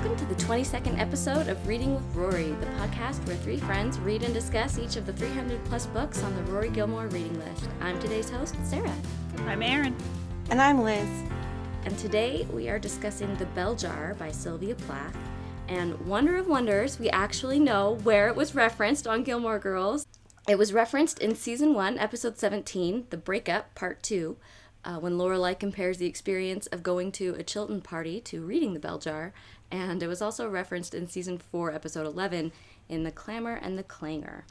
[0.00, 4.22] Welcome to the 22nd episode of Reading with Rory, the podcast where three friends read
[4.22, 7.68] and discuss each of the 300 plus books on the Rory Gilmore reading list.
[7.82, 8.94] I'm today's host, Sarah.
[9.40, 9.94] I'm Erin.
[10.48, 11.06] And I'm Liz.
[11.84, 15.14] And today we are discussing The Bell Jar by Sylvia Plath.
[15.68, 20.06] And wonder of wonders, we actually know where it was referenced on Gilmore Girls.
[20.48, 24.38] It was referenced in season 1, episode 17, The Breakup, part 2,
[24.82, 28.80] uh, when Lorelai compares the experience of going to a Chilton party to reading The
[28.80, 29.34] Bell Jar,
[29.70, 32.52] and it was also referenced in season 4, episode 11,
[32.88, 34.42] in The Clamor and the Clangor.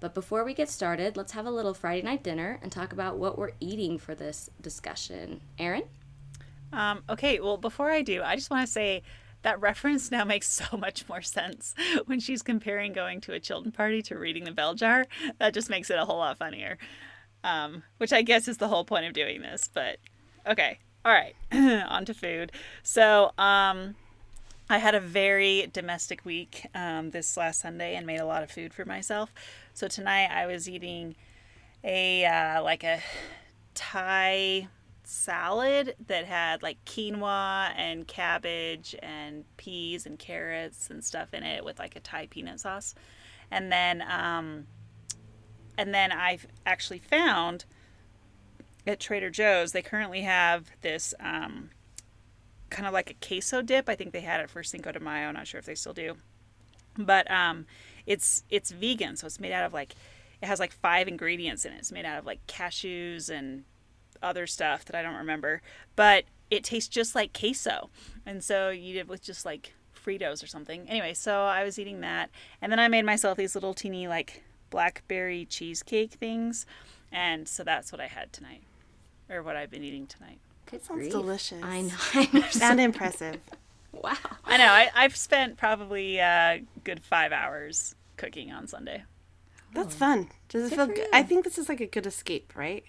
[0.00, 3.18] But before we get started, let's have a little Friday night dinner and talk about
[3.18, 5.40] what we're eating for this discussion.
[5.58, 5.84] Erin?
[6.72, 9.02] Um, okay, well, before I do, I just want to say
[9.42, 11.74] that reference now makes so much more sense
[12.06, 15.06] when she's comparing going to a Chilton party to reading the bell jar.
[15.38, 16.78] That just makes it a whole lot funnier
[17.44, 19.68] um, which I guess is the whole point of doing this.
[19.72, 19.98] But
[20.46, 22.52] okay, all right, on to food.
[22.82, 23.94] So, um,
[24.70, 28.50] I had a very domestic week um, this last Sunday and made a lot of
[28.50, 29.32] food for myself.
[29.72, 31.16] So tonight I was eating
[31.82, 33.00] a uh, like a
[33.74, 34.68] Thai
[35.04, 41.64] salad that had like quinoa and cabbage and peas and carrots and stuff in it
[41.64, 42.94] with like a Thai peanut sauce.
[43.50, 44.66] And then um,
[45.78, 47.64] and then I've actually found
[48.86, 51.70] at Trader Joe's, they currently have this um,
[52.70, 53.88] kind of like a queso dip.
[53.88, 55.30] I think they had it for Cinco de Mayo.
[55.32, 56.16] Not sure if they still do.
[56.96, 57.66] But um,
[58.06, 59.94] it's it's vegan, so it's made out of like
[60.42, 61.78] it has like five ingredients in it.
[61.78, 63.64] It's made out of like cashews and
[64.22, 65.62] other stuff that I don't remember.
[65.96, 67.90] But it tastes just like queso.
[68.24, 70.88] And so you did with just like Fritos or something.
[70.88, 72.30] Anyway, so I was eating that.
[72.62, 76.66] And then I made myself these little teeny like blackberry cheesecake things.
[77.12, 78.62] And so that's what I had tonight,
[79.30, 80.40] or what I've been eating tonight.
[80.70, 81.12] Good sounds grief.
[81.12, 81.62] delicious.
[81.62, 82.42] I know.
[82.50, 83.40] Sound impressive.
[83.90, 84.14] Wow.
[84.44, 84.66] I know.
[84.66, 89.02] I, I've spent probably a good five hours cooking on Sunday.
[89.74, 89.98] That's oh.
[89.98, 90.28] fun.
[90.48, 91.08] Does it good feel good?
[91.12, 92.84] I think this is like a good escape, right?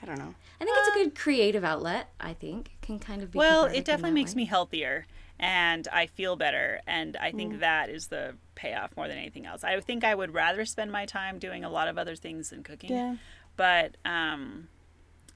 [0.00, 0.34] I don't know.
[0.60, 2.10] I think uh, it's a uh, good creative outlet.
[2.20, 3.38] I think can kind of be.
[3.38, 4.42] Well, it definitely makes way.
[4.42, 5.06] me healthier
[5.38, 6.80] and I feel better.
[6.86, 7.60] And I think mm.
[7.60, 9.64] that is the payoff more than anything else.
[9.64, 12.62] I think I would rather spend my time doing a lot of other things than
[12.62, 12.92] cooking.
[12.92, 13.16] Yeah.
[13.56, 14.68] But um,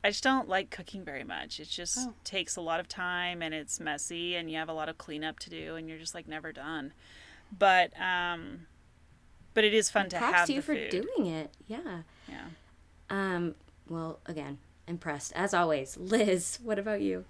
[0.04, 1.58] I just don't like cooking very much.
[1.58, 2.14] It just oh.
[2.24, 5.38] takes a lot of time and it's messy and you have a lot of cleanup
[5.40, 6.92] to do and you're just like never done.
[7.56, 8.66] But um,
[9.54, 10.46] but it is fun to have.
[10.46, 10.90] to you for food.
[10.90, 11.50] doing it.
[11.66, 12.02] Yeah.
[12.28, 12.46] Yeah.
[13.10, 13.54] Um.
[13.88, 15.96] Well, again, impressed as always.
[15.96, 17.24] Liz, what about you?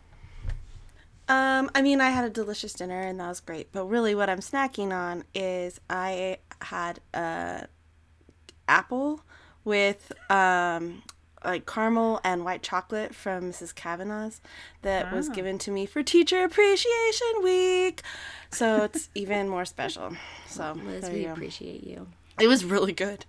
[1.28, 3.70] Um, I mean, I had a delicious dinner and that was great.
[3.70, 7.66] But really, what I'm snacking on is I had a
[8.66, 9.20] apple
[9.64, 11.02] with um,
[11.44, 13.74] like caramel and white chocolate from Mrs.
[13.74, 14.40] Cavanaugh's
[14.82, 15.32] that was ah.
[15.32, 18.02] given to me for Teacher Appreciation Week.
[18.50, 20.16] So it's even more special.
[20.46, 22.08] So Liz, we appreciate you.
[22.40, 23.24] It was really good.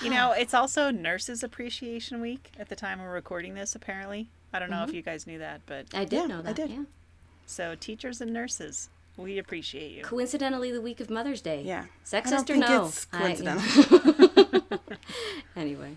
[0.00, 3.74] You know, it's also Nurses Appreciation Week at the time we're recording this.
[3.74, 4.88] Apparently, I don't know mm-hmm.
[4.90, 6.50] if you guys knew that, but I did yeah, know that.
[6.50, 6.70] I did.
[6.70, 6.82] Yeah.
[7.46, 10.02] So, teachers and nurses, we appreciate you.
[10.02, 11.62] Coincidentally, the week of Mother's Day.
[11.64, 11.84] Yeah.
[12.04, 12.86] Sexist or no?
[12.86, 13.62] It's coincidental.
[14.70, 14.78] I,
[15.56, 15.96] anyway.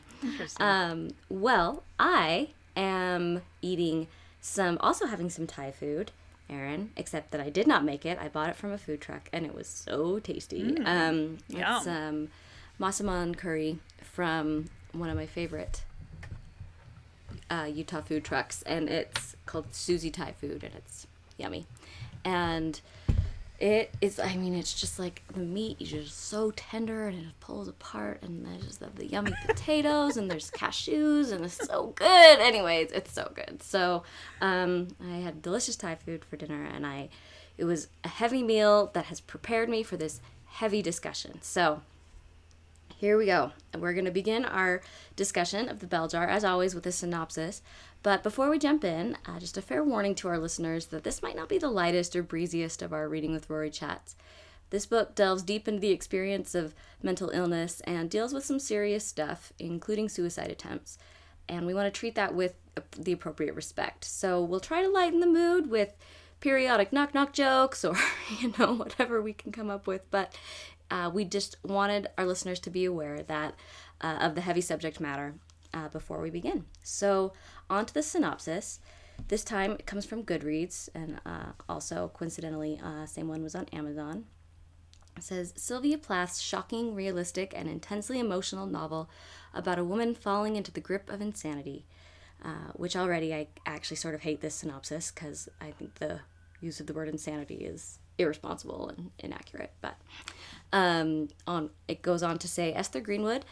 [0.60, 4.08] Um, well, I am eating
[4.42, 6.12] some, also having some Thai food.
[6.50, 8.18] Erin, except that I did not make it.
[8.22, 10.64] I bought it from a food truck, and it was so tasty.
[10.64, 11.78] Mm, um, yum.
[11.78, 12.28] It's um,
[12.80, 15.84] massaman curry from one of my favorite
[17.50, 21.08] uh, Utah food trucks, and it's called Susie Thai Food, and it's
[21.38, 21.66] yummy.
[22.24, 22.80] And
[23.60, 27.40] it is, I mean, it's just like the meat is just so tender and it
[27.40, 31.94] pulls apart, and there's just the, the yummy potatoes, and there's cashews, and it's so
[31.96, 32.40] good.
[32.40, 33.64] Anyways, it's so good.
[33.64, 34.04] So
[34.42, 37.10] um, I had delicious Thai food for dinner, and I
[37.58, 41.40] it was a heavy meal that has prepared me for this heavy discussion.
[41.42, 41.82] So
[42.98, 43.52] here we go.
[43.74, 44.82] And we're going to begin our
[45.16, 47.62] discussion of the bell jar, as always, with a synopsis.
[48.04, 51.22] But before we jump in, uh, just a fair warning to our listeners that this
[51.22, 54.16] might not be the lightest or breeziest of our Reading with Rory chats.
[54.70, 59.06] This book delves deep into the experience of mental illness and deals with some serious
[59.06, 60.98] stuff, including suicide attempts.
[61.48, 62.56] And we want to treat that with
[62.98, 64.04] the appropriate respect.
[64.04, 65.96] So we'll try to lighten the mood with
[66.40, 67.96] periodic knock knock jokes or,
[68.40, 70.10] you know, whatever we can come up with.
[70.12, 70.36] But
[70.92, 73.56] uh, we just wanted our listeners to be aware that
[74.02, 75.36] uh, of the heavy subject matter
[75.74, 76.66] uh, before we begin.
[76.84, 77.34] So,
[77.70, 78.80] on to the synopsis.
[79.28, 83.66] This time it comes from Goodreads, and uh, also coincidentally, uh, same one was on
[83.74, 84.26] Amazon.
[85.16, 89.10] It says Sylvia Plath's shocking, realistic, and intensely emotional novel
[89.54, 91.86] about a woman falling into the grip of insanity.
[92.44, 96.20] Uh, which already I actually sort of hate this synopsis because I think the
[96.62, 99.74] use of the word insanity is irresponsible and inaccurate.
[99.82, 99.98] But
[100.72, 103.44] um, on it goes on to say Esther Greenwood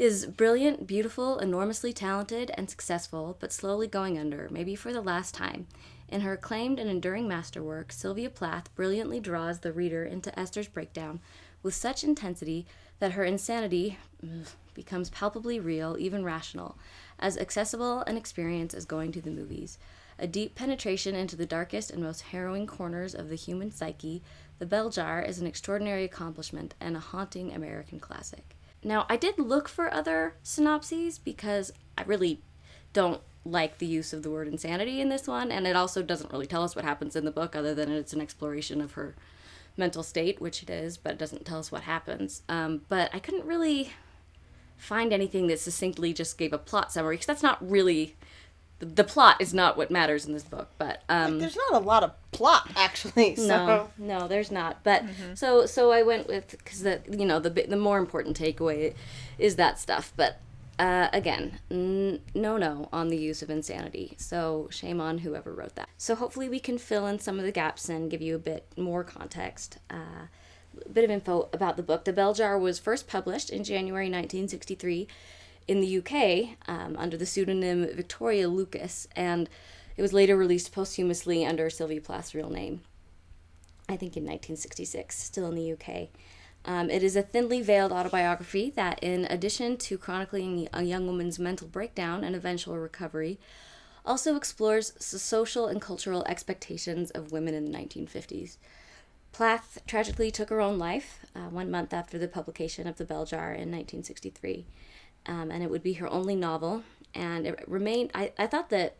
[0.00, 5.34] is brilliant, beautiful, enormously talented, and successful, but slowly going under, maybe for the last
[5.34, 5.66] time.
[6.08, 11.20] In her acclaimed and enduring masterwork, Sylvia Plath brilliantly draws the reader into Esther's breakdown
[11.62, 12.66] with such intensity
[12.98, 13.98] that her insanity
[14.72, 16.78] becomes palpably real, even rational,
[17.18, 19.76] as accessible an experience as going to the movies.
[20.18, 24.22] A deep penetration into the darkest and most harrowing corners of the human psyche,
[24.60, 28.56] The Bell Jar is an extraordinary accomplishment and a haunting American classic.
[28.82, 32.40] Now, I did look for other synopses because I really
[32.92, 36.32] don't like the use of the word insanity in this one, and it also doesn't
[36.32, 39.14] really tell us what happens in the book other than it's an exploration of her
[39.76, 42.42] mental state, which it is, but it doesn't tell us what happens.
[42.48, 43.92] Um, but I couldn't really
[44.76, 48.16] find anything that succinctly just gave a plot summary because that's not really
[48.80, 52.02] the plot is not what matters in this book but um there's not a lot
[52.02, 55.34] of plot actually so no no there's not but mm-hmm.
[55.34, 58.94] so so i went with because the you know the the more important takeaway
[59.38, 60.40] is that stuff but
[60.80, 64.14] uh, again, n- no, no on the use of insanity.
[64.16, 65.90] So shame on whoever wrote that.
[65.98, 68.66] So hopefully we can fill in some of the gaps and give you a bit
[68.78, 69.76] more context.
[69.90, 70.28] Uh,
[70.82, 72.06] a bit of info about the book.
[72.06, 75.06] The Bell Jar was first published in January 1963
[75.70, 79.48] in the UK um, under the pseudonym Victoria Lucas, and
[79.96, 82.80] it was later released posthumously under Sylvia Plath's real name,
[83.88, 86.08] I think in 1966, still in the UK.
[86.64, 91.38] Um, it is a thinly veiled autobiography that, in addition to chronicling a young woman's
[91.38, 93.38] mental breakdown and eventual recovery,
[94.04, 98.56] also explores social and cultural expectations of women in the 1950s.
[99.30, 103.24] Plath tragically took her own life uh, one month after the publication of The Bell
[103.24, 104.66] Jar in 1963
[105.30, 106.82] um, and it would be her only novel.
[107.14, 108.10] And it remained.
[108.14, 108.96] I, I thought that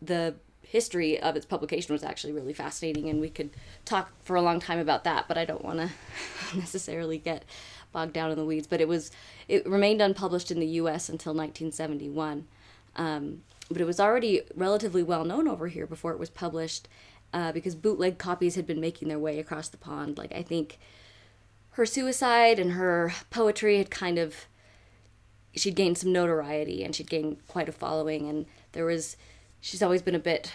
[0.00, 3.50] the history of its publication was actually really fascinating, and we could
[3.84, 5.26] talk for a long time about that.
[5.28, 5.90] But I don't want to
[6.56, 7.44] necessarily get
[7.90, 8.66] bogged down in the weeds.
[8.66, 9.10] But it was
[9.48, 11.08] it remained unpublished in the U.S.
[11.08, 12.46] until 1971.
[12.96, 16.86] Um, but it was already relatively well known over here before it was published,
[17.32, 20.18] uh, because bootleg copies had been making their way across the pond.
[20.18, 20.78] Like I think
[21.72, 24.46] her suicide and her poetry had kind of
[25.54, 29.16] she'd gained some notoriety and she'd gained quite a following and there was
[29.60, 30.52] she's always been a bit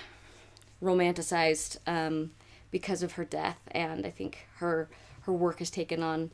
[0.82, 2.32] romanticized um,
[2.72, 4.90] because of her death and i think her
[5.22, 6.32] her work has taken on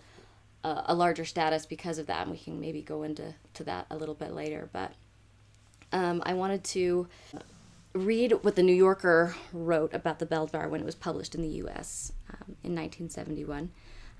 [0.64, 3.86] a, a larger status because of that and we can maybe go into to that
[3.90, 4.94] a little bit later but
[5.92, 7.08] um, i wanted to
[7.94, 11.42] read what the new yorker wrote about the bell jar when it was published in
[11.42, 13.72] the us um, in 1971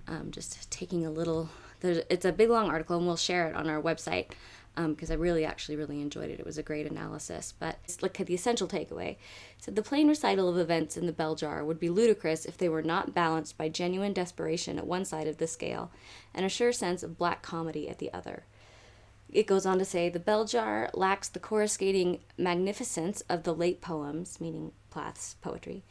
[0.08, 1.50] um, just taking a little
[1.84, 4.28] it's a big long article, and we'll share it on our website
[4.76, 6.40] because um, I really actually really enjoyed it.
[6.40, 7.54] It was a great analysis.
[7.60, 9.18] But look at the essential takeaway.
[9.58, 12.70] said the plain recital of events in the bell jar would be ludicrous if they
[12.70, 15.92] were not balanced by genuine desperation at one side of the scale
[16.34, 18.44] and a sure sense of black comedy at the other.
[19.30, 23.82] It goes on to say the bell jar lacks the coruscating magnificence of the late
[23.82, 25.84] poems, meaning Plath's poetry.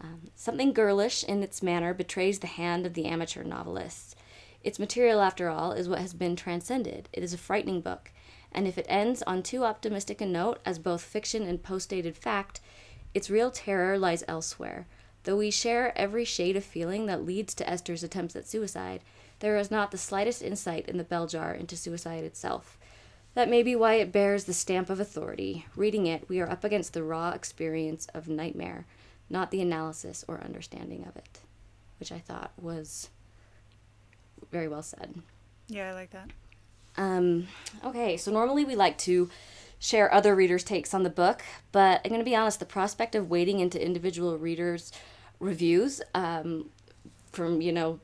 [0.00, 4.16] Um, something girlish in its manner betrays the hand of the amateur novelist.
[4.62, 7.08] Its material, after all, is what has been transcended.
[7.12, 8.12] It is a frightening book,
[8.52, 12.16] and if it ends on too optimistic a note as both fiction and post dated
[12.16, 12.60] fact,
[13.14, 14.86] its real terror lies elsewhere.
[15.24, 19.02] Though we share every shade of feeling that leads to Esther's attempts at suicide,
[19.40, 22.78] there is not the slightest insight in the bell jar into suicide itself.
[23.34, 25.66] That may be why it bears the stamp of authority.
[25.76, 28.86] Reading it, we are up against the raw experience of nightmare,
[29.30, 31.40] not the analysis or understanding of it,
[31.98, 33.10] which I thought was
[34.50, 35.22] very well said.
[35.68, 36.30] Yeah, I like that.
[36.96, 37.48] Um,
[37.84, 39.30] okay, so normally we like to
[39.78, 43.14] share other readers' takes on the book, but I'm going to be honest, the prospect
[43.14, 44.92] of wading into individual readers'
[45.38, 46.70] reviews um,
[47.30, 48.00] from, you know,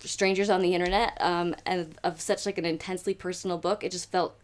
[0.00, 4.10] strangers on the internet um, and of such like an intensely personal book, it just
[4.10, 4.38] felt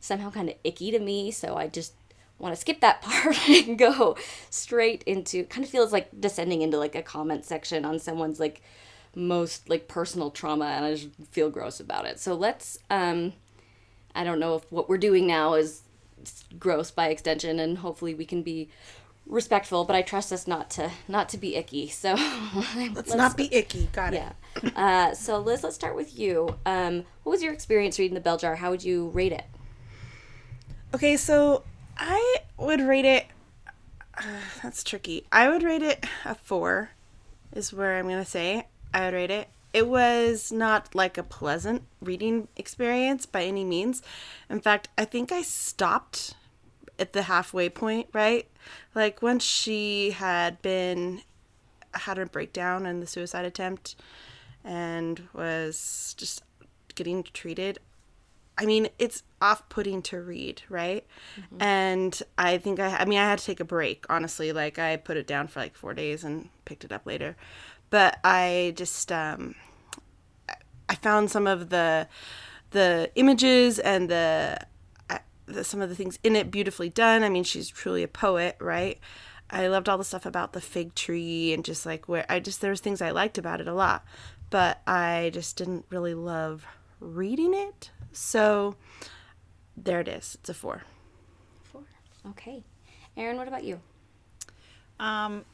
[0.00, 1.30] somehow kind of icky to me.
[1.30, 1.92] So I just
[2.40, 4.16] want to skip that part and go
[4.48, 8.62] straight into kind of feels like descending into like a comment section on someone's like
[9.14, 12.18] most like personal trauma and I just feel gross about it.
[12.18, 13.34] So let's um
[14.14, 15.82] I don't know if what we're doing now is
[16.58, 18.68] gross by extension and hopefully we can be
[19.26, 21.88] respectful, but I trust us not to not to be icky.
[21.88, 22.14] So
[22.76, 23.88] let's, let's not be icky.
[23.92, 24.32] Got yeah.
[24.56, 24.76] it.
[24.76, 26.56] uh, so Liz, let's start with you.
[26.66, 28.56] Um, what was your experience reading the Bell Jar?
[28.56, 29.44] How would you rate it?
[30.92, 31.62] Okay, so
[32.00, 33.26] I would rate it.
[34.16, 34.22] Uh,
[34.62, 35.26] that's tricky.
[35.30, 36.90] I would rate it a four.
[37.52, 38.66] Is where I'm gonna say.
[38.94, 39.48] I would rate it.
[39.72, 44.02] It was not like a pleasant reading experience by any means.
[44.48, 46.34] In fact, I think I stopped
[46.98, 48.48] at the halfway point, right?
[48.94, 51.22] Like once she had been
[51.94, 53.96] had a breakdown in the suicide attempt
[54.64, 56.42] and was just
[56.94, 57.78] getting treated.
[58.60, 61.06] I mean, it's off-putting to read, right?
[61.40, 61.62] Mm-hmm.
[61.62, 64.04] And I think I, I mean, I had to take a break.
[64.10, 67.36] Honestly, like I put it down for like four days and picked it up later.
[67.88, 69.54] But I just, um,
[70.90, 72.06] I found some of the,
[72.72, 74.58] the images and the,
[75.46, 77.24] the some of the things in it beautifully done.
[77.24, 78.98] I mean, she's truly a poet, right?
[79.50, 82.60] I loved all the stuff about the fig tree and just like where I just
[82.60, 84.04] there was things I liked about it a lot,
[84.50, 86.66] but I just didn't really love
[87.00, 87.90] reading it.
[88.12, 88.76] So
[89.76, 90.36] there it is.
[90.40, 90.82] It's a four.
[91.62, 91.82] Four.
[92.30, 92.62] Okay.
[93.16, 93.80] Erin, what about you?
[94.98, 95.44] Um,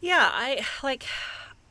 [0.00, 1.04] yeah, I like.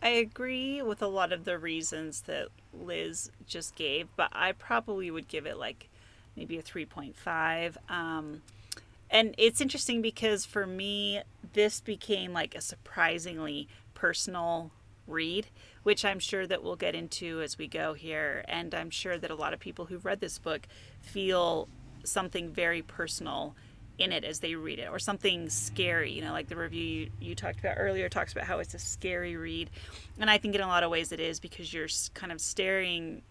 [0.01, 5.11] I agree with a lot of the reasons that Liz just gave, but I probably
[5.11, 5.89] would give it like
[6.37, 7.75] maybe a 3.5.
[7.89, 8.41] Um,
[9.09, 11.21] and it's interesting because for me,
[11.53, 14.71] this became like a surprisingly personal
[15.05, 15.47] read,
[15.83, 18.43] which I'm sure that we'll get into as we go here.
[18.47, 20.67] And I'm sure that a lot of people who've read this book
[21.01, 21.67] feel
[22.03, 23.55] something very personal
[23.97, 27.09] in it as they read it or something scary you know like the review you,
[27.19, 29.69] you talked about earlier talks about how it's a scary read
[30.19, 33.21] and i think in a lot of ways it is because you're kind of staring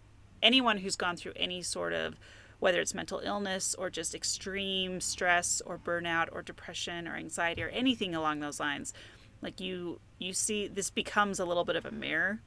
[0.42, 2.16] anyone who's gone through any sort of
[2.58, 7.68] whether it's mental illness or just extreme stress or burnout or depression or anxiety or
[7.68, 8.92] anything along those lines
[9.42, 12.40] like you you see this becomes a little bit of a mirror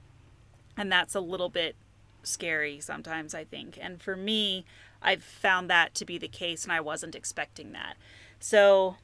[0.77, 1.75] and that's a little bit
[2.24, 3.77] scary sometimes i think.
[3.81, 4.65] And for me
[5.01, 7.95] i've found that to be the case and i wasn't expecting that.
[8.39, 8.98] So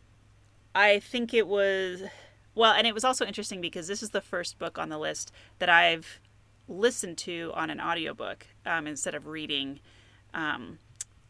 [0.76, 2.04] i think it was
[2.56, 5.32] well and it was also interesting because this is the first book on the list
[5.60, 6.20] that i've
[6.68, 9.80] listened to on an audiobook um, instead of reading
[10.34, 10.80] um,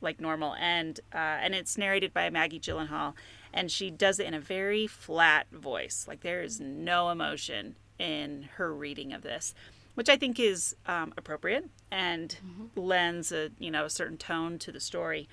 [0.01, 3.13] like normal, and uh, and it's narrated by Maggie Gyllenhaal,
[3.57, 6.05] and she does it in a very flat voice.
[6.07, 9.55] Like there is no emotion in her reading of this,
[9.95, 12.79] which I think is um, appropriate and mm-hmm.
[12.79, 15.27] lends a you know a certain tone to the story.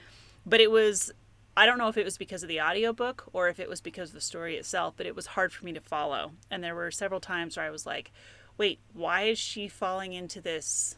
[0.47, 1.12] But it was
[1.54, 4.09] I don't know if it was because of the audiobook or if it was because
[4.09, 6.33] of the story itself, but it was hard for me to follow.
[6.50, 8.11] And there were several times where I was like,
[8.57, 10.97] wait, why is she falling into this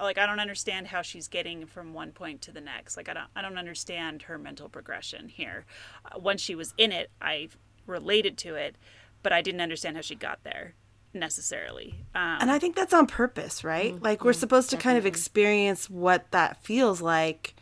[0.00, 2.96] like I don't understand how she's getting from one point to the next.
[2.96, 5.64] Like I don't I don't understand her mental progression here.
[6.04, 7.48] Uh, once she was in it, I
[7.86, 8.76] related to it,
[9.22, 10.74] but I didn't understand how she got there
[11.14, 11.94] necessarily.
[12.14, 13.94] Um, and I think that's on purpose, right?
[13.94, 14.04] Mm-hmm.
[14.04, 14.90] Like we're supposed to Definitely.
[14.90, 17.54] kind of experience what that feels like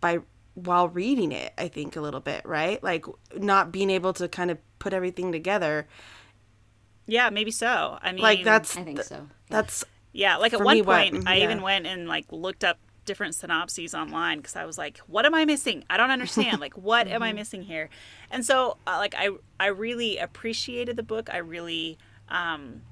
[0.00, 0.20] by
[0.54, 2.82] while reading it, I think a little bit, right?
[2.82, 5.88] Like not being able to kind of put everything together.
[7.06, 7.98] Yeah, maybe so.
[8.00, 9.28] I mean, like that's I think so.
[9.48, 11.44] That's yeah, like at one me, point, what, I yeah.
[11.44, 15.34] even went and like looked up different synopses online because I was like, what am
[15.34, 15.84] I missing?
[15.90, 16.60] I don't understand.
[16.60, 17.36] like, what am I mm-hmm.
[17.36, 17.88] missing here?
[18.30, 21.28] And so, uh, like, I I really appreciated the book.
[21.32, 22.82] I really, um,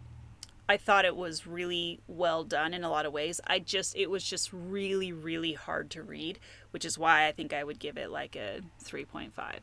[0.69, 3.41] I thought it was really well done in a lot of ways.
[3.47, 6.39] I just, it was just really, really hard to read,
[6.71, 9.61] which is why I think I would give it like a three point five.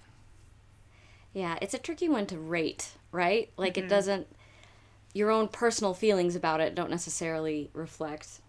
[1.33, 3.51] Yeah, it's a tricky one to rate, right?
[3.57, 3.85] Like, mm-hmm.
[3.85, 4.27] it doesn't
[5.17, 8.39] your own personal feelings about it don't necessarily reflect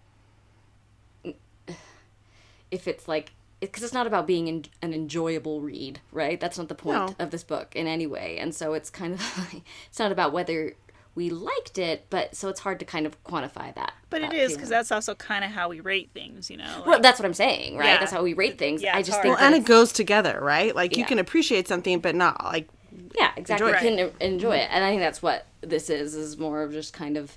[2.71, 6.39] if it's like because it's not about being an enjoyable read, right?
[6.39, 7.25] That's not the point no.
[7.25, 8.39] of this book in any way.
[8.39, 9.55] And so it's kind of
[9.89, 10.77] it's not about whether
[11.17, 13.95] we liked it, but so it's hard to kind of quantify that.
[14.11, 16.73] But that it is because that's also kind of how we rate things, you know.
[16.77, 17.87] Like, well, that's what I'm saying, right?
[17.87, 17.99] Yeah.
[17.99, 18.81] That's how we rate things.
[18.81, 19.23] Yeah, I just hard.
[19.25, 20.77] think, well, and it goes together, right?
[20.77, 21.01] Like yeah.
[21.01, 22.69] you can appreciate something, but not like
[23.17, 23.73] yeah, exactly.
[23.73, 26.15] Enjoy can enjoy it, and I think that's what this is.
[26.15, 27.37] Is more of just kind of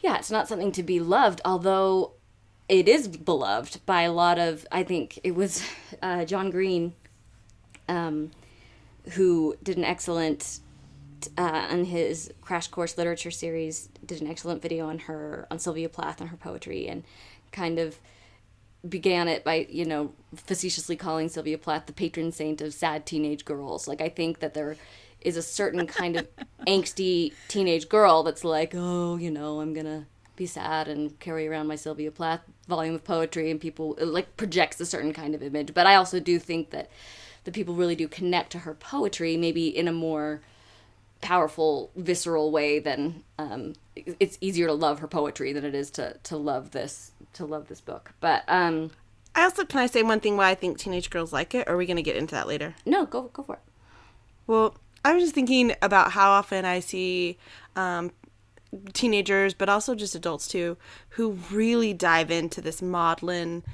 [0.00, 2.12] yeah, it's not something to be loved, although
[2.68, 4.66] it is beloved by a lot of.
[4.70, 5.62] I think it was
[6.02, 6.94] uh, John Green,
[7.88, 8.30] um,
[9.12, 10.60] who did an excellent
[11.36, 15.88] uh, on his crash course literature series did an excellent video on her on Sylvia
[15.88, 17.02] Plath and her poetry and
[17.50, 17.98] kind of
[18.88, 23.44] began it by you know facetiously calling Sylvia Plath the patron saint of sad teenage
[23.44, 23.88] girls.
[23.88, 24.76] Like I think that there
[25.20, 26.28] is a certain kind of
[26.66, 30.06] angsty teenage girl that's like, oh, you know, I'm gonna
[30.36, 34.80] be sad and carry around my Sylvia Plath volume of poetry, and people like projects
[34.80, 35.74] a certain kind of image.
[35.74, 36.90] But I also do think that
[37.44, 40.40] the people really do connect to her poetry, maybe in a more
[41.20, 46.16] powerful, visceral way than um, it's easier to love her poetry than it is to
[46.22, 48.12] to love this to love this book.
[48.20, 48.92] But um,
[49.34, 51.74] I also can I say one thing why I think teenage girls like it, or
[51.74, 52.74] are we going to get into that later?
[52.86, 53.62] No, go go for it.
[54.46, 57.38] Well, I was just thinking about how often I see
[57.76, 58.10] um,
[58.92, 60.76] teenagers, but also just adults too,
[61.10, 63.64] who really dive into this maudlin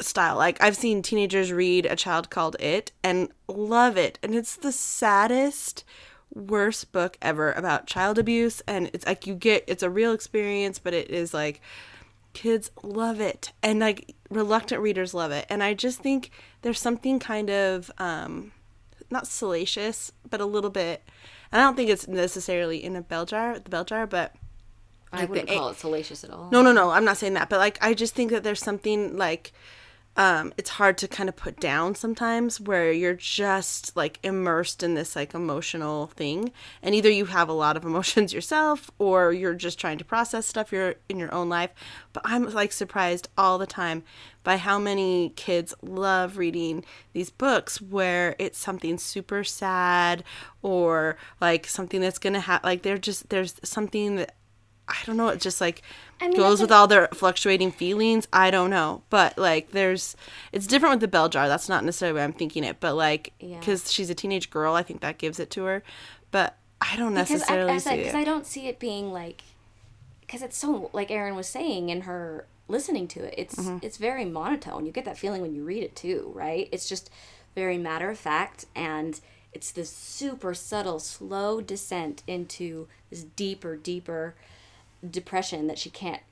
[0.00, 0.36] style.
[0.36, 4.72] Like I've seen teenagers read A Child Called It and love it, and it's the
[4.72, 5.84] saddest,
[6.32, 8.62] worst book ever about child abuse.
[8.66, 11.60] And it's like you get it's a real experience but it is like
[12.32, 13.52] kids love it.
[13.62, 15.46] And like reluctant readers love it.
[15.50, 16.30] And i just think
[16.62, 18.52] there's something kind of um
[19.10, 21.02] not salacious but a little bit
[21.52, 24.34] i don't think it's necessarily in a bell jar the bell jar but
[25.12, 26.48] I wouldn't call it salacious at all.
[26.52, 29.16] no no no i'm not saying that but like i just think that there's something
[29.16, 29.52] like
[30.16, 34.94] um it's hard to kind of put down sometimes where you're just like immersed in
[34.94, 36.52] this like emotional thing.
[36.82, 40.46] And either you have a lot of emotions yourself or you're just trying to process
[40.46, 41.70] stuff you're in your own life.
[42.12, 44.02] But i'm like surprised all the time
[44.42, 50.24] by how many kids love reading these books where it's something super sad
[50.62, 54.34] or like something that's gonna have like they're just there's something that
[54.90, 55.28] I don't know.
[55.28, 55.82] It just like
[56.20, 58.26] mean, goes with all their fluctuating feelings.
[58.32, 60.16] I don't know, but like there's,
[60.52, 61.48] it's different with the bell jar.
[61.48, 63.58] That's not necessarily what I'm thinking it, but like Yeah.
[63.60, 65.82] because she's a teenage girl, I think that gives it to her.
[66.30, 68.14] But I don't because I, necessarily I, see because.
[68.14, 69.42] I don't see it being like
[70.22, 73.78] because it's so like Erin was saying in her listening to it it's Mm-hmm.
[73.82, 77.10] it's very monotone you get that feeling when you read it too right it's just
[77.56, 79.20] very matter of fact and
[79.52, 84.36] it's this super subtle slow descent into this deeper deeper
[85.08, 86.22] depression that she can't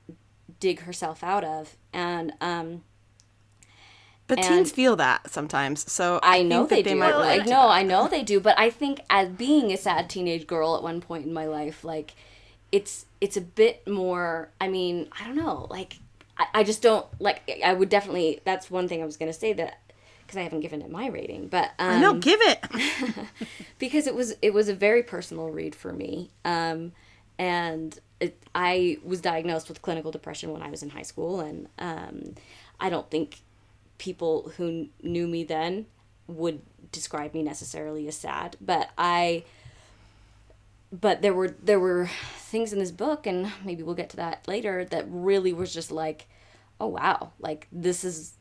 [0.59, 2.83] dig herself out of and um
[4.29, 6.99] but and- teens feel that sometimes, so I know think they, that do.
[6.99, 7.67] might like, no.
[7.67, 8.39] I know they do.
[8.39, 11.83] But I think as being a sad teenage girl at one point in my life,
[11.83, 12.13] like
[12.71, 14.51] it's it's a bit more.
[14.61, 15.65] I mean, I don't know.
[15.71, 15.97] Like
[16.37, 17.41] I, I just don't like.
[17.65, 18.39] I would definitely.
[18.45, 19.79] That's one thing I was gonna say that
[20.21, 22.63] because I haven't given it my rating, but um, I know, give it.
[23.79, 26.91] because it was it was a very personal read for me um,
[27.39, 31.67] and it, i was diagnosed with clinical depression when i was in high school and
[31.79, 32.35] um,
[32.79, 33.41] i don't think
[33.97, 35.85] people who kn- knew me then
[36.27, 39.43] would describe me necessarily as sad but i
[40.91, 44.47] but there were there were things in this book and maybe we'll get to that
[44.47, 46.27] later that really was just like
[46.79, 48.33] oh wow like this is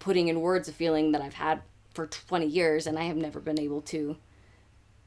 [0.00, 1.62] putting in words a feeling that I've had
[1.94, 4.16] for 20 years and I have never been able to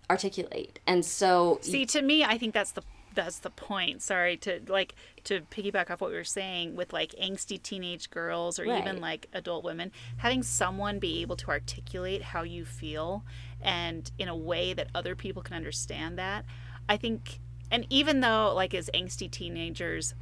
[0.10, 0.80] articulate.
[0.88, 4.02] And so See, to me, I think that's the that's the point.
[4.02, 4.96] Sorry to like
[5.26, 9.28] to piggyback off what we were saying with like angsty teenage girls or even like
[9.34, 13.24] adult women, having someone be able to articulate how you feel
[13.62, 16.46] and in a way that other people can understand that.
[16.90, 17.40] I think
[17.72, 20.14] and even though like as angsty teenagers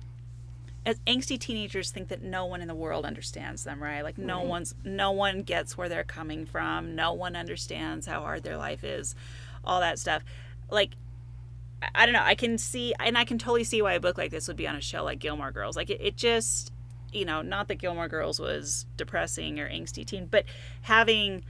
[0.86, 4.01] as angsty teenagers think that no one in the world understands them, right?
[4.01, 6.95] Like no one's no one gets where they're coming from.
[6.95, 9.15] No one understands how hard their life is.
[9.63, 10.23] All that stuff.
[10.71, 10.95] Like
[11.96, 12.24] I- don't know.
[12.24, 14.67] I can see and I can totally see why a book like this would be
[14.67, 15.76] on a show like Gilmore Girls.
[15.76, 16.72] Like it, it just
[17.12, 20.46] you know, not that Gilmore Girls was depressing or angsty teen, but
[20.84, 21.44] having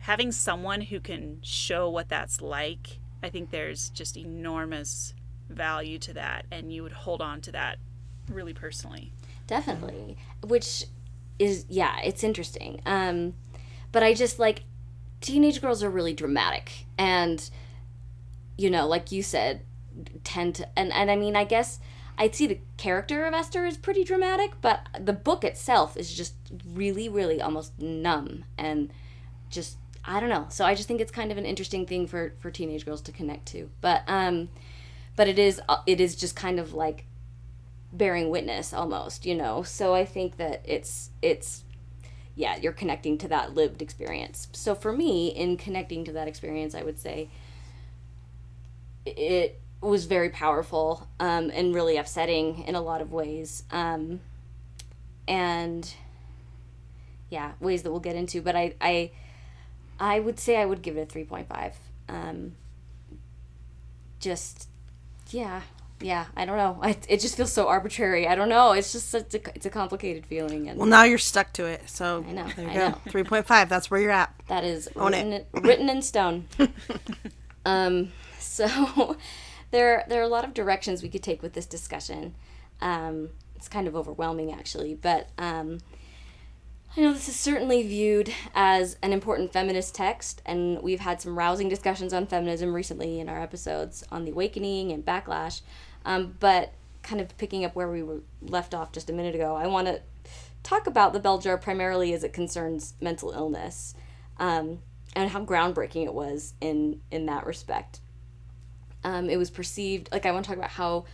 [0.00, 5.14] having someone who can show what that's like, I think there's just enormous
[5.48, 7.78] value to that and you would hold on to that
[8.28, 9.12] really personally.
[9.46, 10.84] definitely, which
[11.38, 12.80] is, yeah, it's interesting.
[12.86, 13.34] Um,
[13.92, 14.62] but I just like,
[15.20, 16.86] teenage girls are really dramatic.
[16.96, 17.50] And,
[18.60, 19.62] you know, like you said,
[20.22, 21.80] tend to, and, and I mean, I guess
[22.18, 26.34] I'd see the character of Esther is pretty dramatic, but the book itself is just
[26.74, 28.92] really, really almost numb and
[29.48, 30.46] just I don't know.
[30.48, 33.12] So I just think it's kind of an interesting thing for for teenage girls to
[33.12, 33.70] connect to.
[33.80, 34.48] But um
[35.16, 37.04] but it is uh, it is just kind of like
[37.92, 39.62] bearing witness almost, you know.
[39.62, 41.64] So I think that it's it's
[42.34, 44.48] yeah, you're connecting to that lived experience.
[44.52, 47.28] So for me, in connecting to that experience, I would say
[49.06, 53.62] it was very powerful um, and really upsetting in a lot of ways.
[53.70, 54.20] Um,
[55.26, 55.92] and
[57.30, 58.42] yeah, ways that we'll get into.
[58.42, 59.12] But I, I,
[59.98, 61.76] I would say I would give it a three point five.
[62.08, 62.52] Um,
[64.18, 64.68] just,
[65.30, 65.62] yeah,
[66.00, 66.26] yeah.
[66.36, 66.78] I don't know.
[66.82, 68.26] I, it just feels so arbitrary.
[68.26, 68.72] I don't know.
[68.72, 71.88] It's just such a, it's a complicated feeling, and Well, now you're stuck to it.
[71.88, 72.88] So I know, there you I go.
[72.90, 72.98] know.
[73.08, 73.68] Three point five.
[73.68, 74.34] That's where you're at.
[74.48, 76.46] that is Own written, in- written in stone.
[77.64, 78.12] um,
[78.68, 79.16] so
[79.70, 82.34] there there are a lot of directions we could take with this discussion.
[82.80, 85.78] Um, it's kind of overwhelming actually, but um,
[86.96, 91.38] I know this is certainly viewed as an important feminist text, and we've had some
[91.38, 95.60] rousing discussions on feminism recently in our episodes on the awakening and backlash.
[96.04, 99.54] Um, but kind of picking up where we were left off just a minute ago,
[99.54, 100.00] I want to
[100.62, 103.94] talk about the bell jar primarily as it concerns mental illness
[104.38, 104.80] um,
[105.14, 108.00] and how groundbreaking it was in in that respect.
[109.04, 111.04] Um, it was perceived like I want to talk about how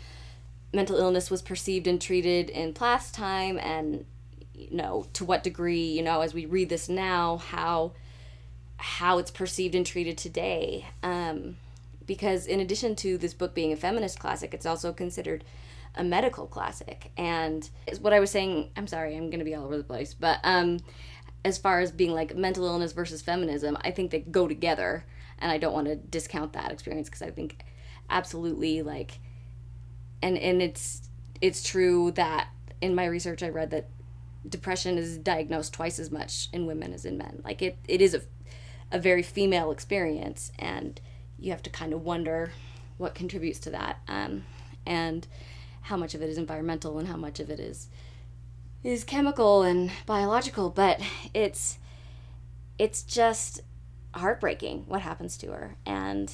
[0.72, 4.04] mental illness was perceived and treated in past time and
[4.54, 7.92] you know to what degree you know as we read this now how
[8.76, 11.56] how it's perceived and treated today um,
[12.06, 15.44] because in addition to this book being a feminist classic, it's also considered
[15.94, 17.10] a medical classic.
[17.16, 17.68] And
[18.00, 20.38] what I was saying, I'm sorry, I'm going to be all over the place, but
[20.44, 20.80] um,
[21.44, 25.04] as far as being like mental illness versus feminism, I think they go together.
[25.38, 27.58] And I don't want to discount that experience because I think
[28.08, 29.18] absolutely like,
[30.22, 31.08] and and it's
[31.40, 32.48] it's true that
[32.80, 33.88] in my research I read that
[34.48, 37.40] depression is diagnosed twice as much in women as in men.
[37.44, 38.22] Like it, it is a,
[38.92, 41.00] a very female experience, and
[41.38, 42.52] you have to kind of wonder
[42.96, 44.44] what contributes to that, um,
[44.86, 45.26] and
[45.82, 47.88] how much of it is environmental and how much of it is
[48.82, 50.70] is chemical and biological.
[50.70, 51.00] But
[51.34, 51.78] it's
[52.78, 53.62] it's just
[54.14, 56.32] heartbreaking what happens to her, and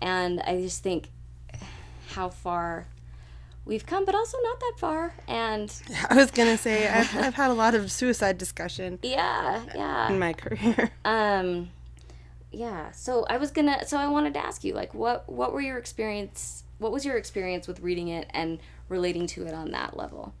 [0.00, 1.08] and I just think
[2.10, 2.86] how far
[3.64, 5.14] we've come, but also not that far.
[5.28, 5.72] And
[6.10, 8.98] I was gonna say I've, I've had a lot of suicide discussion.
[9.08, 10.10] Yeah, yeah.
[10.10, 10.90] In my career.
[11.04, 11.70] Um,
[12.50, 12.90] yeah.
[12.92, 13.86] So I was gonna.
[13.86, 16.64] So I wanted to ask you, like, what what were your experience?
[16.78, 18.58] What was your experience with reading it and
[18.88, 20.34] relating to it on that level?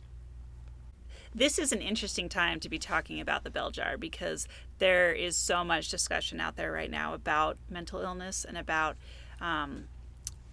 [1.34, 5.36] This is an interesting time to be talking about the bell jar because there is
[5.36, 8.96] so much discussion out there right now about mental illness and about
[9.40, 9.84] um,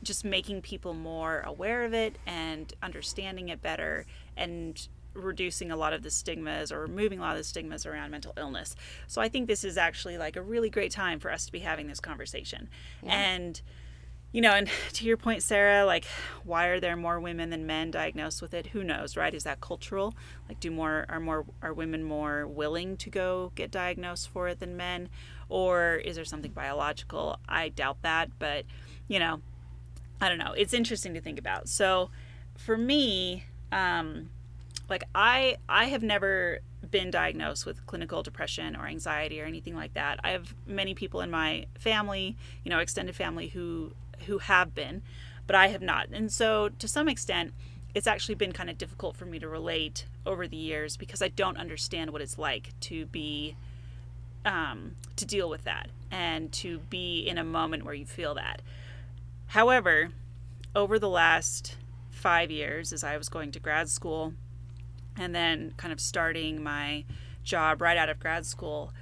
[0.04, 4.06] just making people more aware of it and understanding it better
[4.38, 8.12] and reducing a lot of the stigmas or removing a lot of the stigmas around
[8.12, 8.76] mental illness.
[9.08, 11.60] So I think this is actually like a really great time for us to be
[11.60, 12.70] having this conversation.
[13.02, 13.14] Yeah.
[13.14, 13.62] And
[14.36, 16.06] you know, and to your point, Sarah, like,
[16.44, 18.68] why are there more women than men diagnosed with it?
[18.68, 19.34] Who knows, right?
[19.34, 20.14] Is that cultural?
[20.50, 24.60] Like, do more are more are women more willing to go get diagnosed for it
[24.60, 25.08] than men,
[25.50, 27.40] or is there something biological?
[27.48, 28.66] I doubt that, but
[29.08, 29.42] you know,
[30.22, 30.54] I don't know.
[30.58, 31.68] It's interesting to think about.
[31.70, 32.10] So
[32.58, 34.30] for me, um,
[34.90, 39.94] like I I have never been diagnosed with clinical depression or anxiety or anything like
[39.96, 40.20] that.
[40.24, 43.94] I have many people in my family, you know, extended family who
[44.28, 45.02] who have been,
[45.48, 46.10] but I have not.
[46.12, 47.54] And so to some extent,
[47.94, 51.30] it's actually been kind of difficult for me to relate over the years because I
[51.30, 53.56] don't understand what it's like to be
[54.46, 58.62] um, to deal with that and to be in a moment where you feel that.
[59.48, 60.12] However,
[60.76, 61.78] over the last
[62.10, 64.34] five years, as I was going to grad school
[65.18, 67.04] and then kind of starting my
[67.44, 68.94] job right out of grad school,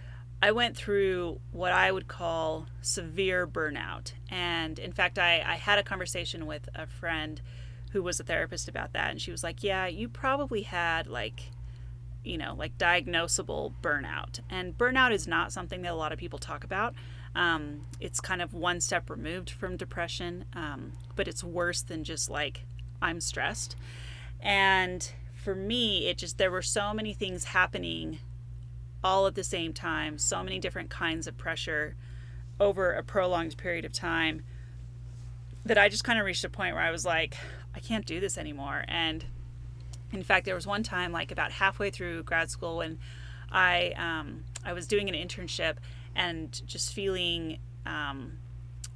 [0.42, 4.12] I went through what I would call severe burnout.
[4.30, 7.42] And in fact, I, I had a conversation with a friend
[7.92, 9.12] who was a therapist about that.
[9.12, 11.52] And she was like, Yeah, you probably had like,
[12.24, 14.40] you know, like diagnosable burnout.
[14.50, 16.96] And burnout is not something that a lot of people talk about.
[17.36, 22.30] Um, it's kind of one step removed from depression, um, but it's worse than just
[22.30, 22.66] like
[23.02, 23.76] I'm stressed.
[24.40, 28.20] And for me, it just, there were so many things happening
[29.04, 31.96] all at the same time, so many different kinds of pressure
[32.60, 34.44] over a prolonged period of time
[35.66, 37.36] that I just kind of reached a point where I was like,
[37.76, 38.86] I can't do this anymore.
[38.88, 39.26] And
[40.14, 43.00] in fact, there was one time, like about halfway through grad school, when
[43.52, 45.78] I um, I was doing an internship,
[46.16, 48.38] and just feeling um,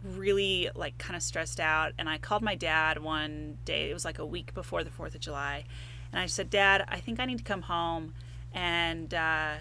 [0.04, 1.94] really like kind of stressed out.
[1.98, 5.16] And I called my dad one day, it was like a week before the 4th
[5.16, 5.66] of July.
[6.12, 8.14] And I said, Dad, I think I need to come home
[8.54, 9.56] and uh,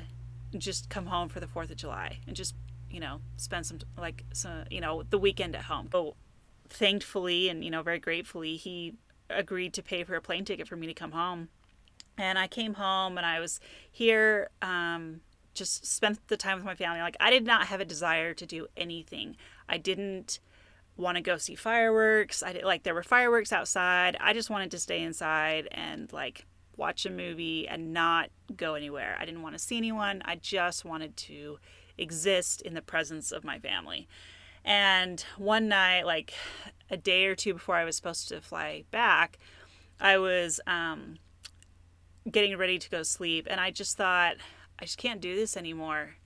[0.57, 2.55] just come home for the 4th of July and just,
[2.91, 5.89] you know, spend some, like, some, you know, the weekend at home.
[5.91, 6.15] So
[6.69, 8.95] thankfully and, you know, very gratefully, he
[9.31, 11.49] agreed to pay for a plane ticket for me to come home.
[12.19, 13.61] And I came home and I was
[13.91, 15.21] here um,
[15.55, 17.01] just spent the time with my family.
[17.01, 19.37] Like I did not have a desire to do anything.
[19.69, 20.41] I didn't
[20.97, 22.43] want to go see fireworks.
[22.43, 24.17] I did like there were fireworks outside.
[24.21, 29.17] I just wanted to stay inside and like watch a movie and not go anywhere.
[29.19, 30.23] I didn't want to see anyone.
[30.25, 31.59] I just wanted to
[31.99, 34.09] exist in the presence of my family.
[34.67, 36.35] And one night, like
[36.91, 39.39] a day or two before I was supposed to fly back,
[40.01, 41.17] I was um,
[42.31, 44.37] getting ready to go sleep, and I just thought,
[44.79, 46.17] I just can't do this anymore.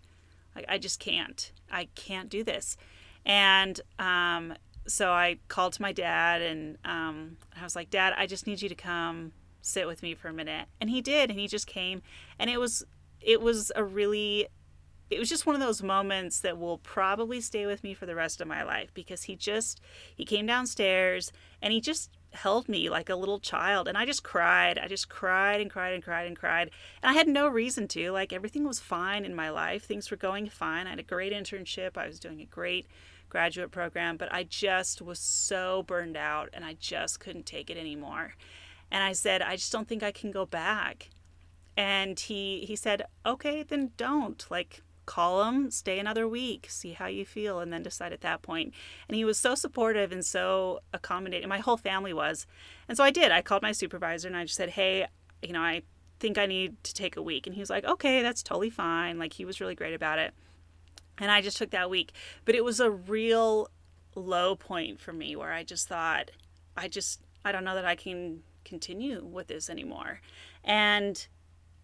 [0.56, 1.52] Like I just can't.
[1.70, 2.76] I can't do this.
[3.24, 4.54] And um,
[4.86, 8.62] so I called to my dad and um, I was like, Dad, I just need
[8.62, 10.66] you to come sit with me for a minute.
[10.80, 12.02] And he did, and he just came,
[12.38, 12.84] and it was
[13.20, 14.48] it was a really
[15.10, 18.14] it was just one of those moments that will probably stay with me for the
[18.14, 19.80] rest of my life because he just
[20.14, 24.22] he came downstairs and he just held me like a little child and I just
[24.22, 24.78] cried.
[24.78, 26.70] I just cried and cried and cried and cried.
[27.02, 28.12] And I had no reason to.
[28.12, 29.84] Like everything was fine in my life.
[29.84, 30.86] Things were going fine.
[30.86, 31.96] I had a great internship.
[31.96, 32.86] I was doing a great
[33.28, 37.76] graduate program, but I just was so burned out and I just couldn't take it
[37.76, 38.34] anymore.
[38.92, 41.10] And I said, I just don't think I can go back.
[41.76, 44.44] And he he said, "Okay, then don't.
[44.50, 48.42] Like call him, stay another week, see how you feel, and then decide at that
[48.42, 48.72] point.
[49.08, 51.48] And he was so supportive and so accommodating.
[51.48, 52.46] My whole family was.
[52.88, 53.32] And so I did.
[53.32, 55.08] I called my supervisor and I just said, hey,
[55.42, 55.82] you know, I
[56.20, 57.48] think I need to take a week.
[57.48, 59.18] And he was like, okay, that's totally fine.
[59.18, 60.32] Like, he was really great about it.
[61.18, 62.12] And I just took that week.
[62.44, 63.68] But it was a real
[64.14, 66.30] low point for me where I just thought,
[66.76, 70.20] I just, I don't know that I can continue with this anymore.
[70.62, 71.26] And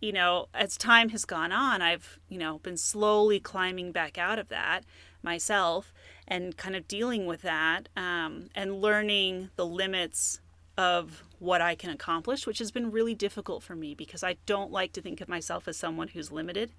[0.00, 4.38] you know, as time has gone on, I've, you know, been slowly climbing back out
[4.38, 4.84] of that
[5.22, 5.92] myself
[6.28, 10.40] and kind of dealing with that um, and learning the limits
[10.76, 14.70] of what I can accomplish, which has been really difficult for me because I don't
[14.70, 16.72] like to think of myself as someone who's limited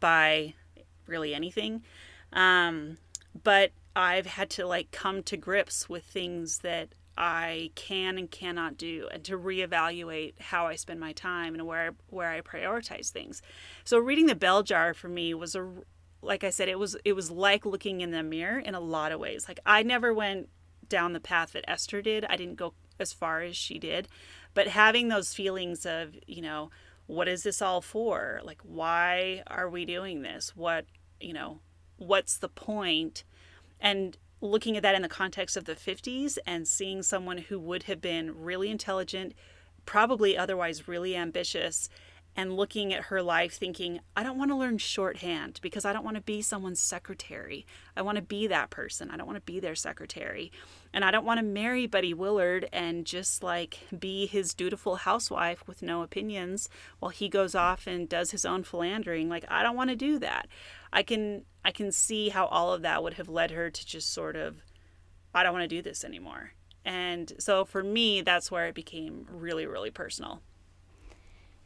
[0.00, 0.54] by
[1.06, 1.82] really anything.
[2.32, 2.98] Um,
[3.42, 8.76] but I've had to like come to grips with things that I can and cannot
[8.76, 13.40] do and to reevaluate how I spend my time and where where I prioritize things.
[13.84, 15.70] So reading the bell jar for me was a
[16.22, 19.12] like I said it was it was like looking in the mirror in a lot
[19.12, 19.46] of ways.
[19.46, 20.48] Like I never went
[20.88, 22.24] down the path that Esther did.
[22.24, 24.08] I didn't go as far as she did.
[24.52, 26.70] But having those feelings of, you know,
[27.06, 28.40] what is this all for?
[28.42, 30.56] Like why are we doing this?
[30.56, 30.86] What,
[31.20, 31.60] you know,
[31.96, 33.24] what's the point?
[33.80, 37.84] And looking at that in the context of the 50s and seeing someone who would
[37.84, 39.34] have been really intelligent,
[39.86, 41.88] probably otherwise really ambitious,
[42.36, 46.04] and looking at her life thinking, I don't want to learn shorthand because I don't
[46.04, 47.64] want to be someone's secretary.
[47.96, 49.10] I want to be that person.
[49.10, 50.50] I don't want to be their secretary.
[50.92, 55.66] And I don't want to marry Buddy Willard and just like be his dutiful housewife
[55.68, 59.28] with no opinions while he goes off and does his own philandering.
[59.28, 60.48] Like, I don't want to do that.
[60.94, 64.14] I can I can see how all of that would have led her to just
[64.14, 64.62] sort of
[65.34, 66.52] I don't want to do this anymore.
[66.84, 70.40] And so for me that's where it became really really personal.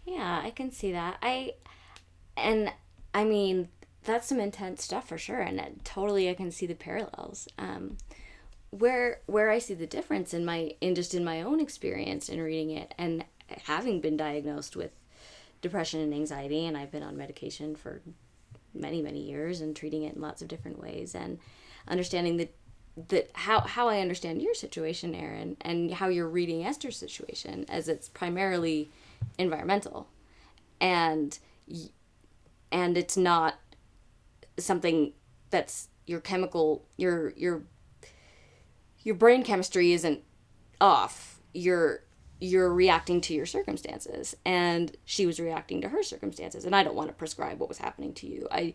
[0.06, 1.18] Yeah, I can see that.
[1.22, 1.52] I
[2.36, 2.72] and
[3.12, 3.68] I mean
[4.02, 7.46] that's some intense stuff for sure and totally I can see the parallels.
[7.58, 7.98] Um
[8.70, 12.40] where where I see the difference in my in just in my own experience in
[12.40, 13.26] reading it and
[13.64, 14.92] having been diagnosed with
[15.60, 18.00] depression and anxiety and I've been on medication for
[18.74, 21.38] many many years and treating it in lots of different ways and
[21.86, 22.54] understanding that
[23.08, 27.88] that how how I understand your situation, Erin, and how you're reading Esther's situation as
[27.88, 28.90] it's primarily
[29.38, 30.08] environmental,
[30.80, 31.38] and
[32.72, 33.58] and it's not
[34.58, 35.12] something
[35.50, 37.62] that's your chemical your your
[39.02, 40.22] your brain chemistry isn't
[40.80, 41.40] off.
[41.54, 42.02] You're
[42.40, 44.36] you're reacting to your circumstances.
[44.44, 46.64] And she was reacting to her circumstances.
[46.64, 48.46] And i don't want to prescribe what was happening to you.
[48.50, 48.74] I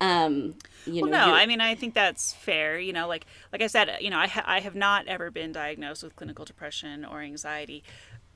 [0.00, 0.54] um
[0.86, 3.68] you well, know no i mean i think that's fair you know like like i
[3.68, 7.20] said you know i, ha- I have not ever been diagnosed with clinical depression or
[7.20, 7.84] anxiety.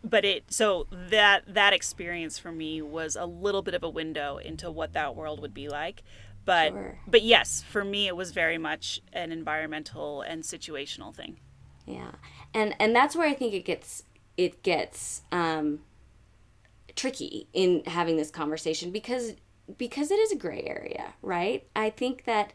[0.04, 4.36] But it so that that experience for me was a little bit of a window
[4.36, 6.04] into what that world would be like.
[6.44, 6.98] But sure.
[7.08, 11.38] but yes for me it was very much an environmental and situational thing.
[11.84, 12.12] Yeah.
[12.54, 14.04] And and that's where i think it gets
[14.38, 15.80] it gets um,
[16.96, 19.34] tricky in having this conversation because
[19.76, 21.68] because it is a gray area, right?
[21.76, 22.54] I think that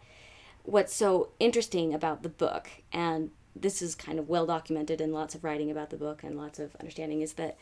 [0.64, 5.36] what's so interesting about the book, and this is kind of well documented in lots
[5.36, 7.56] of writing about the book and lots of understanding, is that,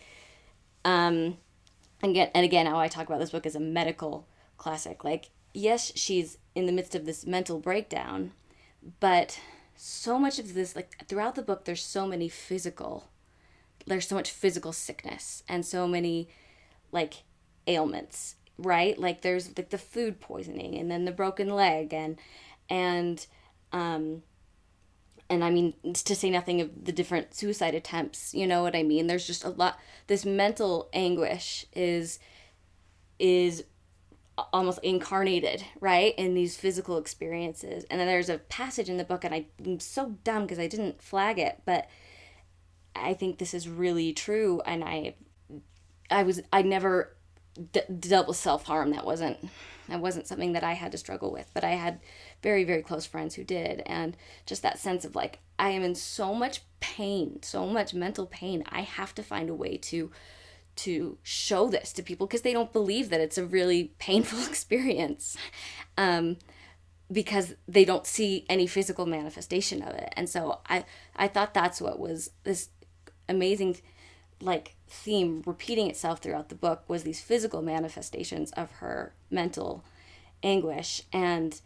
[0.86, 1.38] um,
[2.02, 5.04] and again, and again, how I talk about this book as a medical classic.
[5.04, 8.32] Like, yes, she's in the midst of this mental breakdown,
[9.02, 9.38] but
[9.76, 13.11] so much of this, like throughout the book, there's so many physical
[13.88, 16.30] there's so much physical sickness and so many
[16.92, 17.24] like
[17.68, 18.98] ailments right?
[18.98, 22.18] Like there's like the food poisoning and then the broken leg and
[22.70, 23.26] and
[23.72, 24.24] um
[25.30, 28.84] and i mean to say nothing of the different suicide attempts you know what i
[28.84, 29.08] mean?
[29.08, 32.20] There's just a lot this mental anguish is
[33.20, 33.64] is
[34.54, 37.86] almost incarnated right in these physical experiences.
[37.90, 41.02] And then there's a passage in the book and i'm so dumb because i didn't
[41.02, 41.88] flag it but
[42.96, 45.16] I think this is really true, and I,
[46.10, 47.16] I was I never
[47.72, 48.92] d- dealt with self harm.
[48.92, 49.38] That wasn't
[49.88, 52.00] that wasn't something that I had to struggle with, but I had
[52.42, 55.96] very very close friends who did, and just that sense of like I am in
[55.96, 58.64] so much pain, so much mental pain.
[58.70, 60.12] I have to find a way to
[60.78, 65.38] to show this to people because they don't believe that it's a really painful experience.
[65.98, 66.38] Um,
[67.12, 70.14] because they don't see any physical manifestation of it.
[70.16, 72.70] And so I I thought that's what was this
[73.28, 73.78] amazing
[74.42, 79.84] like theme repeating itself throughout the book was these physical manifestations of her mental
[80.44, 81.62] anguish and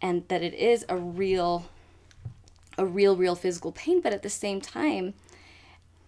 [0.00, 1.66] and that it is a real
[2.78, 5.14] a real real physical pain but at the same time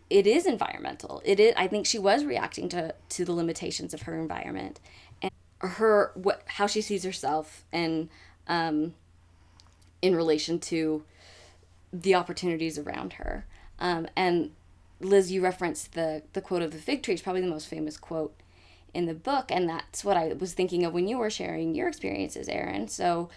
[0.09, 4.03] it is environmental it is i think she was reacting to to the limitations of
[4.03, 4.79] her environment
[5.21, 8.09] and her what how she sees herself and
[8.47, 8.95] um,
[10.03, 11.05] in relation to
[11.93, 13.47] the opportunities around her.
[13.79, 14.51] Um, and
[15.05, 17.15] Liz, you referenced the the quote of the fig tree.
[17.15, 18.35] It's probably the most famous quote
[18.95, 21.89] in the book, and that's what I was thinking of when you were sharing your
[21.89, 22.89] experiences, Erin.
[22.89, 23.29] So.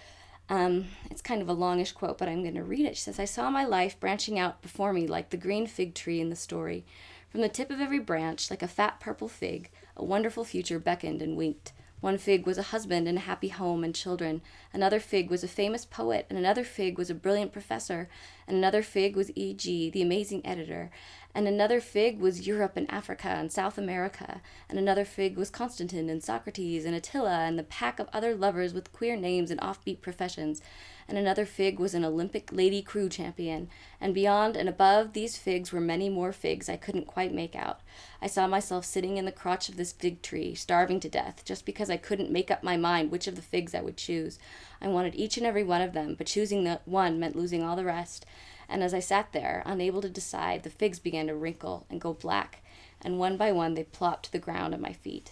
[0.48, 2.96] Um, it's kind of a longish quote, but I'm going to read it.
[2.96, 6.22] She says, I saw my life branching out before me like the green fig tree
[6.22, 6.86] in the story.
[7.30, 11.20] From the tip of every branch, like a fat purple fig, a wonderful future beckoned
[11.20, 11.74] and winked.
[12.00, 14.42] One fig was a husband and a happy home and children.
[14.72, 18.10] Another fig was a famous poet, and another fig was a brilliant professor,
[18.48, 20.92] and another fig was E.G., the amazing editor,
[21.36, 26.10] and another fig was Europe and Africa and South America, and another fig was Constantine
[26.10, 30.00] and Socrates and Attila and the pack of other lovers with queer names and offbeat
[30.02, 30.62] professions,
[31.10, 33.68] and another fig was an Olympic lady crew champion,
[34.00, 37.82] and beyond and above these figs were many more figs I couldn't quite make out.
[38.22, 41.66] I saw myself sitting in the crotch of this fig tree, starving to death, just
[41.66, 44.40] because I couldn't make up my mind which of the figs I would choose.
[44.82, 47.76] I wanted each and every one of them, but choosing the one meant losing all
[47.76, 48.26] the rest.
[48.68, 52.14] And as I sat there, unable to decide, the figs began to wrinkle and go
[52.14, 52.64] black,
[53.02, 55.32] and one by one they plopped to the ground at my feet.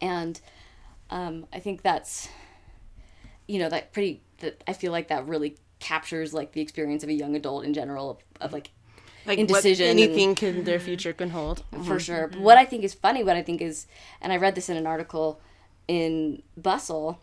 [0.00, 0.40] And
[1.10, 2.28] um, I think that's,
[3.46, 7.08] you know, that pretty that I feel like that really captures like the experience of
[7.08, 8.70] a young adult in general of, of like
[9.26, 11.62] like indecision what and- anything can their future can hold.
[11.84, 12.28] for sure.
[12.28, 13.86] But what I think is funny, what I think is,
[14.20, 15.40] and I read this in an article
[15.86, 17.18] in Bustle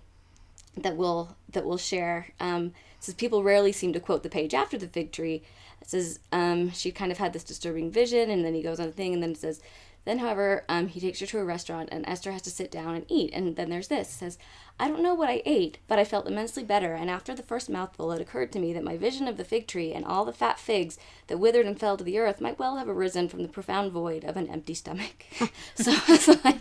[0.78, 2.28] that we'll that we'll share.
[2.40, 2.74] Um,
[3.06, 5.44] says people rarely seem to quote the page after the fig tree.
[5.82, 8.88] It says um, she kind of had this disturbing vision, and then he goes on
[8.88, 9.62] the thing, and then it says.
[10.06, 12.94] Then, however, um, he takes her to a restaurant, and Esther has to sit down
[12.94, 13.32] and eat.
[13.34, 14.38] And then there's this says,
[14.80, 16.94] I don't know what I ate, but I felt immensely better.
[16.94, 19.66] And after the first mouthful, it occurred to me that my vision of the fig
[19.66, 22.78] tree and all the fat figs that withered and fell to the earth might well
[22.78, 25.26] have arisen from the profound void of an empty stomach.
[25.76, 26.60] so it's like,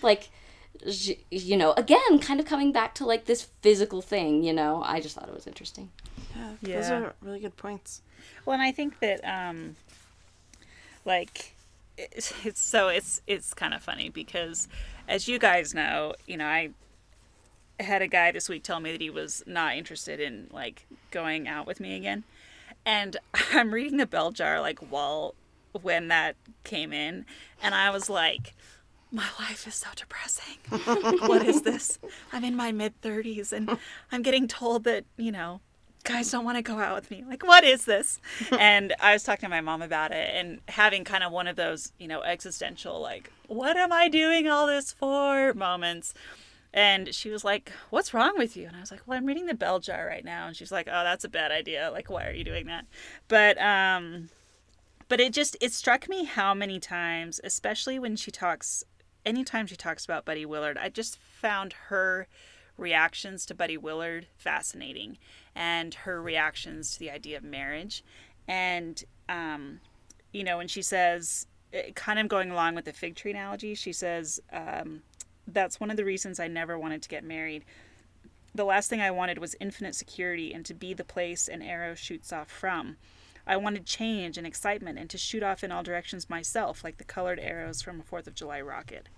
[0.00, 0.30] like,
[1.30, 4.42] you know, again, kind of coming back to like this physical thing.
[4.42, 5.90] You know, I just thought it was interesting.
[6.62, 8.02] Yeah, those are really good points.
[8.44, 9.76] Well, and I think that um
[11.04, 11.54] like
[11.96, 14.68] it's, it's so it's it's kind of funny because
[15.08, 16.70] as you guys know, you know, I
[17.80, 21.48] had a guy this week tell me that he was not interested in like going
[21.48, 22.24] out with me again.
[22.84, 23.16] And
[23.52, 25.34] I'm reading the bell jar like while
[25.82, 27.26] when that came in
[27.62, 28.54] and I was like
[29.10, 30.56] my life is so depressing.
[31.28, 31.98] what is this?
[32.32, 33.78] I'm in my mid 30s and
[34.12, 35.60] I'm getting told that, you know,
[36.04, 37.24] guys don't want to go out with me.
[37.26, 38.20] Like, what is this?
[38.58, 41.56] and I was talking to my mom about it and having kind of one of
[41.56, 46.14] those, you know, existential, like, what am I doing all this for moments.
[46.72, 48.66] And she was like, What's wrong with you?
[48.66, 50.46] And I was like, Well, I'm reading the bell jar right now.
[50.46, 51.90] And she's like, Oh, that's a bad idea.
[51.90, 52.84] Like, why are you doing that?
[53.26, 54.28] But, um,
[55.08, 58.84] but it just, it struck me how many times, especially when she talks,
[59.24, 62.26] anytime she talks about Buddy Willard, I just found her
[62.76, 65.18] reactions to Buddy Willard fascinating
[65.54, 68.04] and her reactions to the idea of marriage.
[68.46, 69.80] And, um,
[70.32, 73.74] you know, when she says, eh, kind of going along with the fig tree analogy,
[73.74, 75.02] she says, um,
[75.46, 77.64] that's one of the reasons I never wanted to get married.
[78.54, 81.94] The last thing I wanted was infinite security and to be the place an arrow
[81.94, 82.96] shoots off from.
[83.48, 87.04] I wanted change and excitement and to shoot off in all directions myself, like the
[87.04, 89.08] colored arrows from a Fourth of July rocket.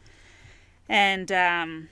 [0.89, 1.89] And um,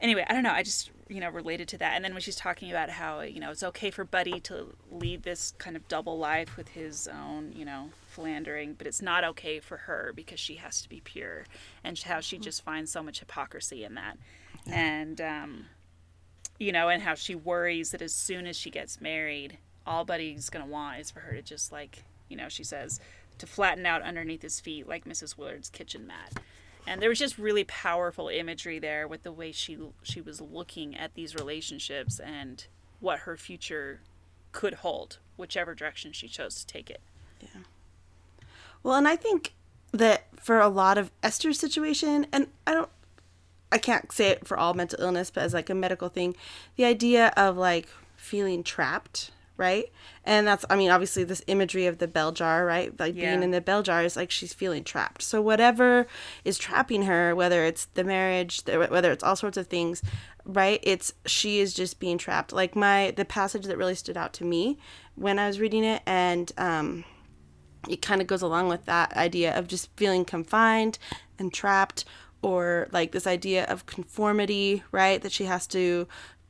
[0.00, 0.52] anyway, I don't know.
[0.52, 1.94] I just you know related to that.
[1.94, 5.22] And then when she's talking about how you know it's okay for Buddy to lead
[5.22, 9.58] this kind of double life with his own you know philandering, but it's not okay
[9.58, 11.46] for her because she has to be pure,
[11.82, 14.18] and how she just finds so much hypocrisy in that.
[14.70, 15.66] And um,
[16.58, 20.50] you know, and how she worries that as soon as she gets married, all Buddy's
[20.50, 23.00] gonna want is for her to just like you know she says
[23.38, 25.38] to flatten out underneath his feet like Mrs.
[25.38, 26.34] Willard's kitchen mat
[26.86, 30.96] and there was just really powerful imagery there with the way she she was looking
[30.96, 32.66] at these relationships and
[33.00, 34.00] what her future
[34.52, 37.00] could hold whichever direction she chose to take it
[37.40, 37.62] Yeah.
[38.82, 39.54] Well, and I think
[39.92, 42.90] that for a lot of Esther's situation, and I don't,
[43.70, 46.36] I can't say it for all mental illness, but as like a medical thing,
[46.76, 49.92] the idea of like feeling trapped, right?
[50.24, 52.98] And that's, I mean, obviously this imagery of the bell jar, right?
[52.98, 53.32] Like Yeah.
[53.32, 55.20] being in the bell jar is like she's feeling trapped.
[55.20, 56.06] So whatever
[56.44, 60.00] is trapping her, whether it's the marriage, the- whether it's all sorts of things,
[60.46, 60.80] right?
[60.82, 62.52] It's she is just being trapped.
[62.54, 64.78] Like my the passage that really stood out to me
[65.16, 67.04] when I was reading it, and um,
[67.88, 70.98] it kind of goes along with that idea of just feeling confined
[71.38, 72.04] and trapped
[72.42, 76.06] or like this idea of conformity right that she has to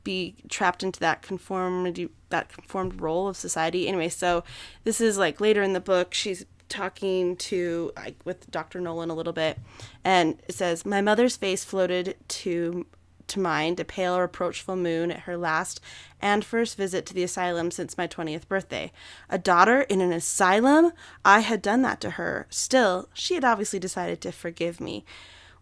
[0.09, 4.43] be trapped into that conformity that conformed role of society anyway so
[4.83, 8.79] this is like later in the book she's talking to like with Dr.
[8.79, 9.57] Nolan a little bit,
[10.03, 12.85] and it says, "My mother's face floated to
[13.27, 15.79] to mind, a pale, reproachful moon at her last
[16.19, 18.91] and first visit to the asylum since my 20th birthday.
[19.29, 20.91] A daughter in an asylum?
[21.23, 22.47] I had done that to her.
[22.49, 25.05] Still, she had obviously decided to forgive me.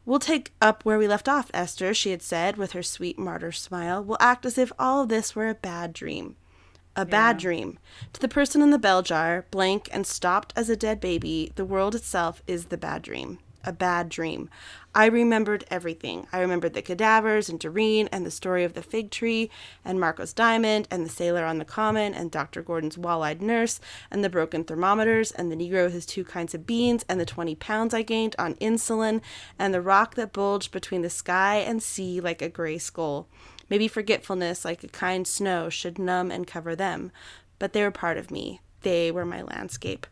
[0.08, 3.52] We'll take up where we left off, Esther, she had said with her sweet martyr
[3.52, 4.02] smile.
[4.02, 6.38] We'll act as if all of this were a bad dream.
[6.96, 7.78] A bad dream.
[8.14, 11.66] To the person in the bell jar, blank and stopped as a dead baby, the
[11.66, 13.40] world itself is the bad dream.
[13.66, 14.50] A bad dream.
[14.98, 16.26] I remembered everything.
[16.34, 19.52] I remembered the cadavers and Doreen and the story of the fig tree
[19.86, 22.64] and Marco's diamond and the sailor on the common and Dr.
[22.64, 23.80] Gordon's wall-eyed nurse
[24.10, 27.28] and the broken thermometers and the Negro with his two kinds of beans and the
[27.28, 29.22] 20 pounds I gained on insulin
[29.60, 33.28] and the rock that bulged between the sky and sea like a gray skull.
[33.70, 37.12] Maybe forgetfulness, like a kind snow, should numb and cover them.
[37.60, 38.62] But they were part of me.
[38.82, 40.08] They were my landscape.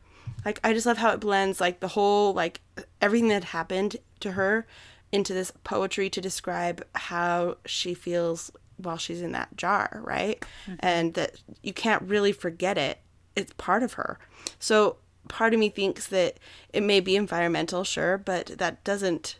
[0.46, 2.62] Like I just love how it blends like the whole like
[3.02, 4.66] everything that happened to her
[5.12, 10.44] into this poetry to describe how she feels while she's in that jar, right?
[10.66, 10.76] Mm-hmm.
[10.80, 13.00] And that you can't really forget it.
[13.36, 14.20] It's part of her.
[14.60, 14.98] So
[15.28, 16.38] part of me thinks that
[16.74, 19.38] it may be environmental, sure, but that doesn't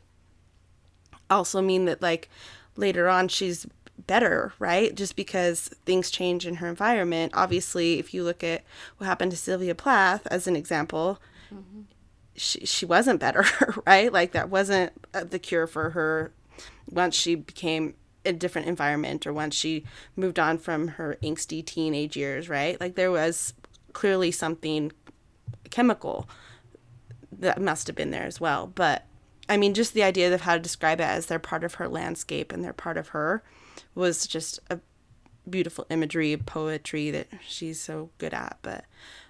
[1.30, 2.30] also mean that like
[2.76, 3.66] later on she's
[4.08, 4.94] better, right?
[4.96, 7.34] Just because things change in her environment.
[7.36, 8.64] Obviously, if you look at
[8.98, 11.22] what happened to Sylvia Plath as an example,
[11.54, 11.82] mm-hmm.
[12.36, 13.46] She she wasn't better,
[13.88, 14.12] right?
[14.12, 16.34] Like that wasn't uh, the cure for her
[16.90, 22.18] once she became a different environment or once she moved on from her angsty teenage
[22.18, 22.80] years, right?
[22.80, 23.54] Like there was
[23.94, 24.92] clearly something
[25.70, 26.28] chemical
[27.32, 28.68] that must have been there as well.
[28.68, 29.06] But
[29.48, 31.88] I mean, just the idea of how to describe it as they're part of her
[31.88, 33.44] landscape and they're part of her
[33.94, 34.80] was just a
[35.48, 38.58] beautiful imagery, poetry that she's so good at.
[38.62, 38.86] But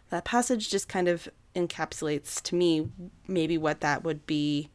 [0.09, 2.89] that passage just kind of encapsulates to me
[3.27, 4.69] maybe what that would be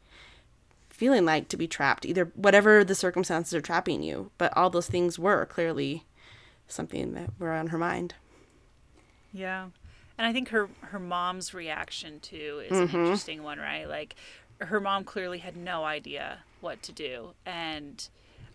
[0.89, 4.31] feeling like to be trapped, either whatever the circumstances are trapping you.
[4.37, 6.05] But all those things were clearly
[6.67, 8.15] something that were on her mind.
[9.33, 9.69] Yeah.
[10.17, 12.97] And I think her her mom's reaction too is an mm-hmm.
[12.97, 13.89] interesting one, right?
[13.89, 14.15] Like
[14.59, 18.07] her mom clearly had no idea what to do and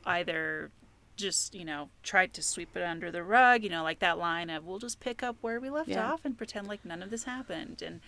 [0.05, 0.71] either
[1.17, 4.51] just, you know, tried to sweep it under the rug, you know, like that line
[4.51, 6.13] of we'll just pick up where we left Yeah.
[6.13, 7.83] off and pretend like none of this happened.
[7.83, 8.01] And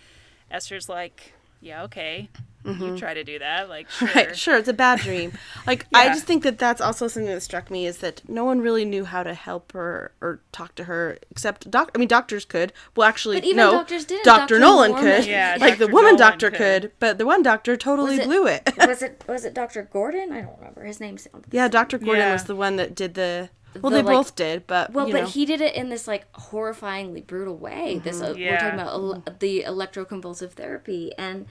[0.51, 2.29] Esther's like, yeah, okay.
[2.65, 2.97] You mm-hmm.
[2.97, 4.09] try to do that, like sure.
[4.15, 5.33] Right, sure, it's a bad dream.
[5.67, 8.61] Like I just think that that's also something that struck me is that no one
[8.61, 11.91] really knew how to help her or talk to her except doc.
[11.95, 12.73] I mean, doctors could.
[12.97, 13.71] Well, actually, But even no.
[13.73, 14.25] doctors didn't.
[14.25, 14.61] Doctor Dr.
[14.61, 15.27] Nolan Norman- could.
[15.31, 16.83] Yeah, like the woman Nolan doctor could.
[16.83, 16.93] could.
[16.99, 18.69] but the one doctor totally it- blew it.
[18.79, 19.83] was it was it Dr.
[19.83, 20.33] Gordon?
[20.33, 21.17] I don't remember his name.
[21.19, 22.33] sounded- yeah, Doctor Gordon Yeah.
[22.33, 23.51] was the one that did the.
[23.75, 25.27] Well, The, they like- both did, but Well, you but know.
[25.29, 28.01] he did it in this like horrifyingly brutal way.
[28.03, 31.47] This uh, we're talking about el- the electroconvulsive therapy, and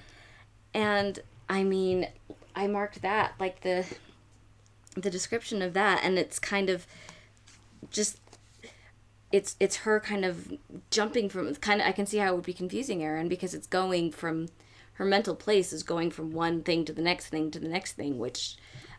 [0.73, 2.07] and I mean,
[2.55, 3.85] I marked that like the
[4.95, 6.87] the description of that, and it's kind of
[7.91, 8.19] just
[9.31, 10.53] it's it's her kind of
[10.89, 13.67] jumping from kind of I can see how it would be confusing Erin because it's
[13.67, 14.47] going from
[14.93, 17.93] her mental place is going from one thing to the next thing to the next
[17.93, 18.57] thing, which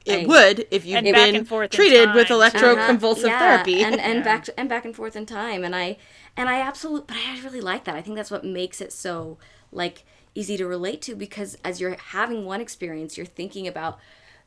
[0.08, 3.38] it I- would if you've And been back and forth treated with electroconvulsive Uh-huh, yeah,
[3.38, 3.82] therapy.
[3.82, 5.64] and and back to, and back and forth in time.
[5.64, 5.96] And i
[6.36, 7.94] and i absolutely but i really like that.
[7.96, 9.38] I think that's what makes it so
[9.72, 10.04] like
[10.34, 13.98] easy to relate to because as you're having one experience you're thinking about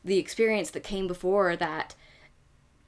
[0.04, 1.96] the experience that came before that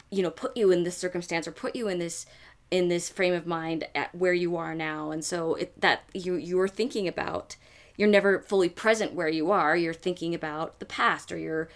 [0.09, 2.25] you know put you in this circumstance or put you in this
[2.71, 5.11] in this frame of mind at where you are now.
[5.11, 7.55] And so it that you you're thinking about
[7.97, 9.75] you're never fully present where you are.
[9.77, 11.69] You're thinking about the past or you're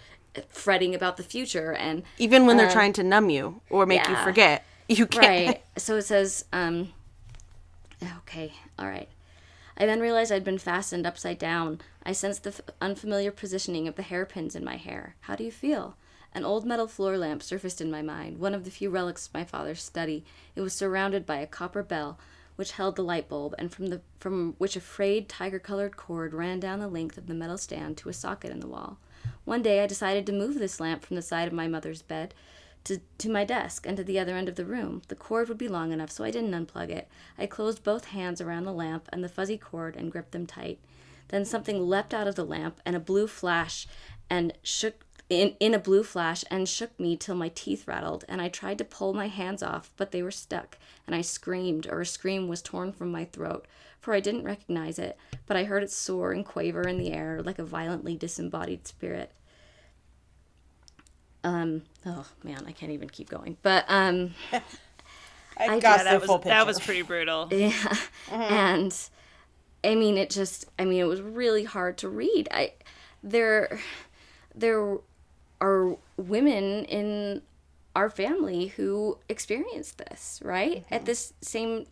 [0.48, 4.16] fretting about the future and Even when they're trying to numb you or make you
[4.16, 5.46] forget, you can't.
[5.48, 5.62] right.
[5.76, 6.92] So it says um
[8.18, 9.08] okay all right.
[9.76, 11.80] I then realized i'd been fastened upside down.
[12.04, 15.14] I sensed the f- unfamiliar positioning of the hairpins in my hair.
[15.22, 15.96] How do you feel?
[16.34, 19.34] An old metal floor lamp surfaced in my mind one of the few relics of
[19.34, 20.24] my father's study
[20.54, 22.18] it was surrounded by a copper bell
[22.56, 26.34] which held the light bulb and from the from which a frayed tiger colored cord
[26.34, 28.98] ran down the length of the metal stand to a socket in the wall
[29.44, 32.34] one day i decided to move this lamp from the side of my mother's bed
[32.88, 35.02] to, to my desk and to the other end of the room.
[35.08, 37.08] The cord would be long enough, so I didn't unplug it.
[37.36, 40.78] I closed both hands around the lamp and the fuzzy cord and gripped them tight.
[41.28, 43.86] Then something leapt out of the lamp and a blue flash
[44.30, 48.40] and shook in, in a blue flash and shook me till my teeth rattled, and
[48.40, 52.00] I tried to pull my hands off, but they were stuck, and I screamed, or
[52.00, 53.66] a scream was torn from my throat,
[54.00, 55.16] for I didn't recognize it,
[55.46, 59.32] but I heard it soar and quaver in the air like a violently disembodied spirit
[61.44, 64.60] um oh man i can't even keep going but um I
[65.56, 67.48] I got just- that full was that was pretty brutal.
[67.52, 68.34] yeah Mm-hmm.
[68.34, 68.94] and
[69.84, 72.48] I mean, it just, I mean, it was really hard to read.
[72.50, 72.72] I,
[73.22, 73.78] there,
[74.54, 74.98] there
[75.60, 77.42] are women in
[77.96, 80.84] our family who experienced this, right?
[80.90, 81.04] At mm-hmm.
[81.06, 81.86] this same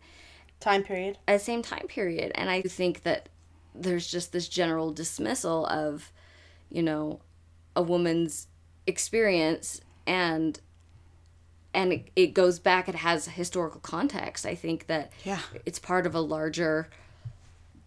[0.61, 1.19] Time period.
[1.29, 2.33] at the same time period.
[2.35, 3.29] And I think that
[3.75, 6.12] there's just this general dismissal of,
[6.71, 7.21] you know,
[7.75, 8.49] a woman's
[8.87, 10.61] experience and
[11.75, 15.41] and it, it goes back it has historical context i think that Yeah.
[15.64, 16.89] it's part of a larger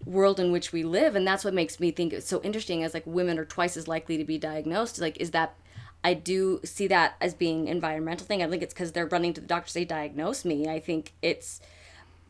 [0.06, 2.94] world in which we live and that's what makes me think it's so interesting as
[2.94, 5.56] like women are twice as likely to be diagnosed like is that
[6.04, 9.42] i do see that as being environmental thing i think it's because they're running to
[9.42, 11.60] the doctor to say diagnose me i think it's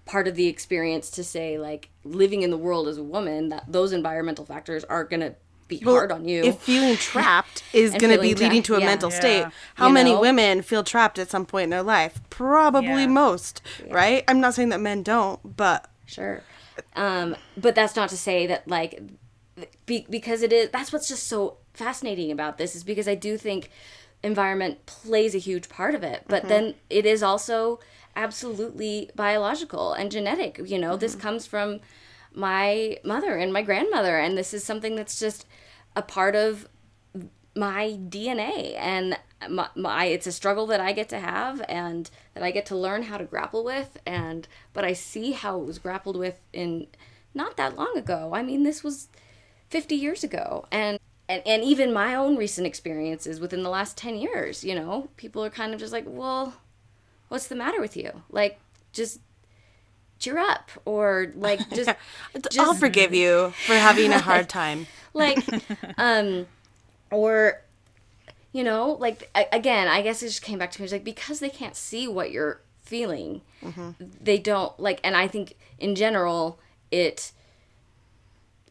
[0.05, 3.63] part of the experience to say like living in the world as a woman that
[3.67, 5.35] those environmental factors are going to
[5.67, 8.79] be hard on you If feeling trapped is going to be feeling leading to a
[8.79, 8.85] yeah.
[8.87, 9.19] mental Yeah.
[9.19, 9.45] state,
[9.75, 10.19] how You many know?
[10.19, 12.19] women feel trapped at some point in their life?
[12.31, 13.05] Probably Yeah.
[13.05, 14.23] most, right?
[14.27, 16.41] I'm not saying that men don't, but Sure.
[16.95, 18.99] Um, but that's not to say that like
[19.85, 23.37] be, because it is that's what's just so fascinating about this is because I do
[23.37, 23.69] think
[24.23, 26.49] environment plays a huge part of it, but mm-hmm.
[26.49, 27.79] then it is also
[28.15, 30.59] absolutely biological and genetic.
[30.65, 31.21] You know, this mm-hmm.
[31.21, 31.79] comes from
[32.33, 35.45] my mother and my grandmother and this is something that's just
[35.95, 36.67] a part of
[37.55, 39.17] my DNA and
[39.49, 42.77] my, my it's a struggle that I get to have and that I get to
[42.77, 46.87] learn how to grapple with and but I see how it was grappled with in
[47.33, 48.31] not that long ago.
[48.33, 49.09] I mean this was
[49.69, 54.15] 50 years ago and and, and even my own recent experiences within the last 10
[54.17, 56.55] years, you know, people are kind of just like, "Well,
[57.27, 58.59] what's the matter with you?" Like
[58.93, 59.19] just
[60.17, 61.91] cheer up or like just
[62.59, 64.87] I'll forgive you for having a hard time.
[65.13, 65.39] like
[65.97, 66.47] um
[67.11, 67.61] or
[68.51, 71.39] you know like again i guess it just came back to me it's like because
[71.39, 73.41] they can't see what you're feeling
[74.21, 76.59] they don't like and i think in general
[76.91, 77.31] it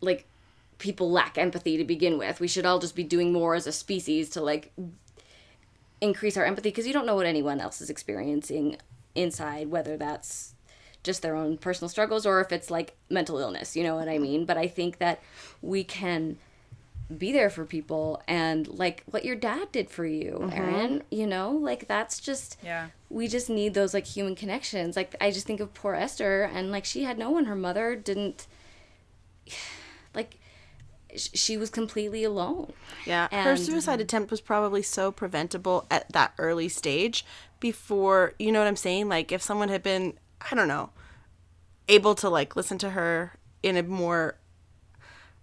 [0.01, 0.27] like
[0.79, 2.41] people lack empathy to begin with.
[2.41, 4.73] We should all just be doing more as a species to like
[6.01, 8.77] increase our empathy because you don't know what anyone else is experiencing
[9.15, 10.55] inside whether that's
[11.03, 14.19] just their own personal struggles or if it's like mental illness you know what i
[14.19, 14.45] mean?
[14.45, 15.21] But i think that
[15.61, 16.37] we can
[17.17, 20.53] be there for people and like what your dad did for you mm-hmm.
[20.53, 21.51] Erin you know?
[21.51, 22.89] Like that's just Yeah.
[23.09, 24.95] we just need those like human connections.
[24.95, 27.47] Like i just think of poor esther and like she had no one.
[27.47, 28.47] Her mother didn't
[30.15, 30.39] like
[31.17, 32.73] she was completely alone
[33.07, 37.25] Yeah, her suicide attempt was probably so preventable at that early stage
[37.61, 39.09] before, you know what I'm saying?
[39.09, 40.19] Like if someone had been,
[40.51, 40.91] I don't know,
[41.89, 43.33] able to like listen to her
[43.63, 44.37] in a more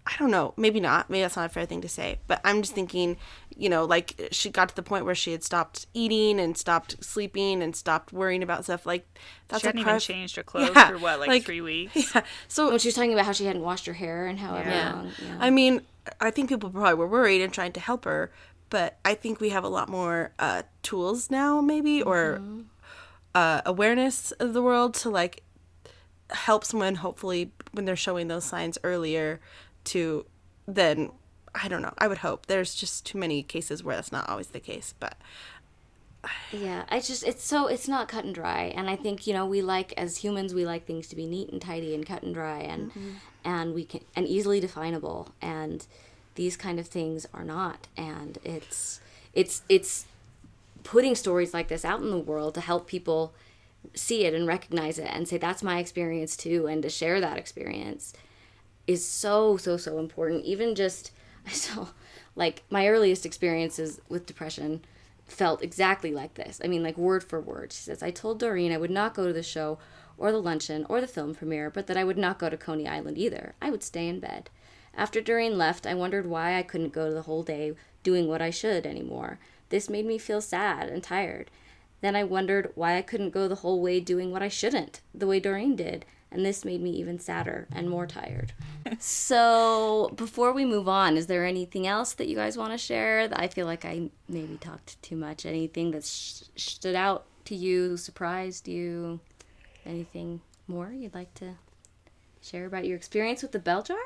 [0.07, 1.09] I don't know, maybe not.
[1.09, 2.19] Maybe that's not a fair thing to say.
[2.27, 3.17] But I'm just thinking,
[3.57, 7.03] you know, like she got to the point where she had stopped eating and stopped
[7.03, 9.07] sleeping and stopped worrying about stuff like
[9.47, 11.95] that's She hadn't even crush- changed her clothes Yeah, for what, like, like- three weeks?
[12.15, 12.21] Yeah.
[12.47, 14.93] So when she was talking about how she hadn't washed her hair and however Yeah.
[14.93, 15.37] long yeah.
[15.39, 15.81] I mean,
[16.21, 18.31] I think people probably were worried and trying to help her,
[18.69, 22.41] but I think we have a lot more uh, tools now, maybe, or
[23.33, 25.41] uh, awareness of the world to like
[26.31, 29.39] help someone, hopefully, when they're showing those signs earlier,
[29.85, 30.25] to
[30.67, 31.11] then,
[31.53, 32.47] I don't know, I would hope.
[32.47, 35.17] There's just too many cases where that's not always the case, but
[36.51, 39.45] Yeah, I just it's so it's not cut and dry, and I think you know
[39.45, 42.33] we like as humans we like things to be neat and tidy and cut and
[42.33, 43.11] dry and mm-hmm.
[43.43, 45.85] and we can and easily definable, and
[46.35, 48.99] these kind of things are not, and it's
[49.33, 50.05] it's it's
[50.83, 53.33] putting stories like this out in the world to help people
[53.93, 57.37] see it and recognize it and say that's my experience too, and to share that
[57.37, 58.13] experience
[58.87, 60.45] is so so so important.
[60.45, 61.11] Even just
[61.51, 61.89] so
[62.35, 64.83] like my earliest experiences with depression
[65.25, 66.61] felt exactly like this.
[66.63, 67.73] I mean like word for word.
[67.73, 69.79] She says i told doreen i would not go to the show
[70.17, 72.87] or the luncheon or the film premiere but that i would not go to coney
[72.87, 73.55] island either.
[73.61, 74.49] I would stay in bed.
[74.93, 77.73] After doreen left i wondered why i couldn't go the whole day
[78.03, 79.39] doing what i should anymore.
[79.69, 81.49] This made me feel sad and tired.
[82.01, 85.27] Then I wondered why I couldn't go the whole way doing what I shouldn't, the
[85.27, 88.53] way Doreen did, and this made me even sadder and more tired.
[88.99, 93.29] so, before we move on, is there anything else that you guys want to share?
[93.33, 95.45] I feel like I maybe talked too much.
[95.45, 99.19] Anything that sh- stood out to you, surprised you?
[99.85, 101.55] Anything more you'd like to
[102.41, 103.97] share about your experience with the bell jar?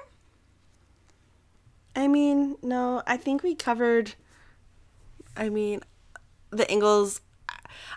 [1.96, 4.14] I mean, no, I think we covered.
[5.36, 5.82] I mean,
[6.52, 7.22] the Ingalls.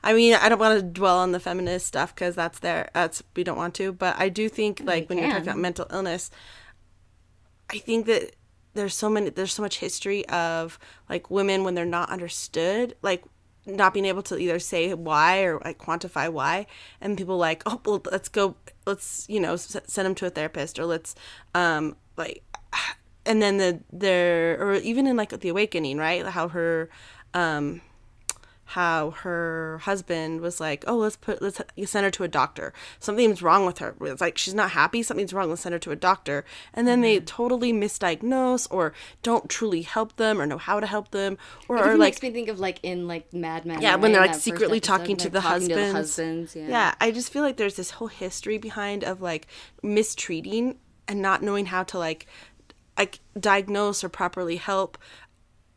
[0.02, 2.90] I mean, I don't want to dwell on the feminist stuff because that's there.
[2.94, 3.92] That's we don't want to.
[3.92, 6.30] But I do think, like, when you're talking about mental illness,
[7.70, 8.34] I think that
[8.74, 9.30] there's so many.
[9.30, 12.96] There's so much history of like women when they're not understood.
[13.02, 13.24] Like
[13.64, 16.66] not being able to either say why or like quantify why
[17.00, 18.56] and people like oh well let's go
[18.86, 21.14] let's you know s- send them to a therapist or let's
[21.54, 22.42] um like
[23.24, 26.90] and then the there or even in like the awakening right how her
[27.34, 27.80] um
[28.64, 32.72] how her husband was like, "Oh, let's put let's send her to a doctor.
[33.00, 33.94] Something's wrong with her.
[34.00, 35.02] It's like she's not happy.
[35.02, 35.50] Something's wrong.
[35.50, 37.24] Let's send her to a doctor." And then they mm-hmm.
[37.24, 38.92] totally misdiagnose or
[39.22, 41.38] don't truly help them or know how to help them
[41.68, 43.82] or It are like makes me think of like in like Mad Men.
[43.82, 44.00] yeah, right?
[44.00, 45.92] when they're like secretly episode, talking to the talking husbands.
[45.92, 46.68] husbands, yeah.
[46.68, 49.46] yeah, I just feel like there's this whole history behind of like
[49.82, 52.26] mistreating and not knowing how to like
[52.98, 54.98] like diagnose or properly help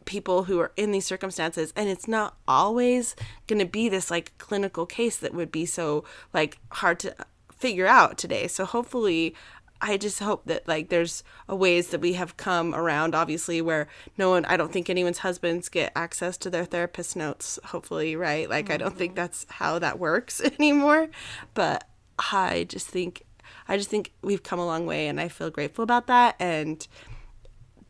[0.05, 3.15] people who are in these circumstances and it's not always
[3.47, 6.03] going to be this like clinical case that would be so
[6.33, 7.15] like hard to
[7.51, 8.47] figure out today.
[8.47, 9.35] So hopefully
[9.81, 13.89] i just hope that like there's a ways that we have come around obviously where
[14.17, 18.49] no one i don't think anyone's husbands get access to their therapist notes hopefully right?
[18.49, 19.17] Like i don't think mm-hmm.
[19.17, 21.09] that's how that works anymore.
[21.53, 21.87] But
[22.17, 23.23] i just think
[23.67, 26.87] i just think we've come a long way and i feel grateful about that and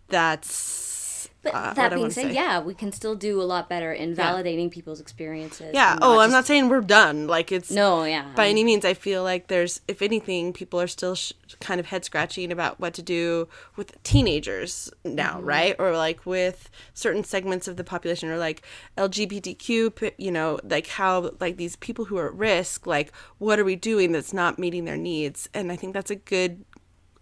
[0.07, 1.04] that's
[1.45, 2.33] But uh, that being said, say.
[2.33, 5.71] yeah, we can still do a lot better in validating people's experiences.
[5.73, 5.97] Yeah.
[6.01, 7.27] Oh, I'm not saying we're done.
[7.27, 8.33] Like it's No, yeah.
[8.35, 11.31] By any means, I feel like there's, if anything, people are still sh-
[11.61, 15.45] kind of head scratching about what to do with teenagers now, Mm-hmm.
[15.45, 15.75] right?
[15.79, 18.63] Or like with certain segments of the population, or like
[18.97, 23.63] LGBTQ, you know, like how like these people who are at risk, like what are
[23.63, 25.47] we doing that's not meeting their needs?
[25.53, 26.65] And I think that's a good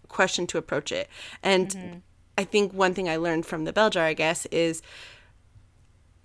[0.08, 1.08] question to approach it.
[1.42, 2.02] And
[2.36, 4.82] I think one thing I learned from the bell jar, I guess, is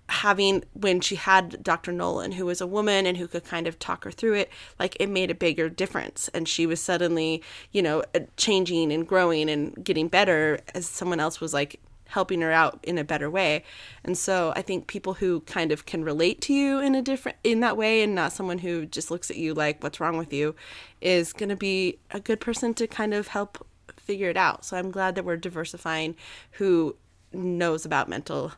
[0.08, 1.92] having when she had Dr.
[1.92, 4.96] Nolan, who was a woman and who could kind of talk her through it, like
[4.98, 6.28] it made a bigger difference.
[6.34, 11.20] And she was suddenly, you know, uh, changing and growing and getting better as someone
[11.20, 13.62] else was like helping her out in a better way.
[14.04, 17.38] And so I think people who kind of can relate to you in a different
[17.44, 20.32] in that way and not someone who just looks at you like what's wrong with
[20.32, 20.56] you
[21.00, 23.64] is going to be a good person to kind of help
[24.10, 24.64] figure it out.
[24.64, 26.16] So I'm glad that we're diversifying
[26.52, 26.96] who
[27.32, 28.52] knows about mental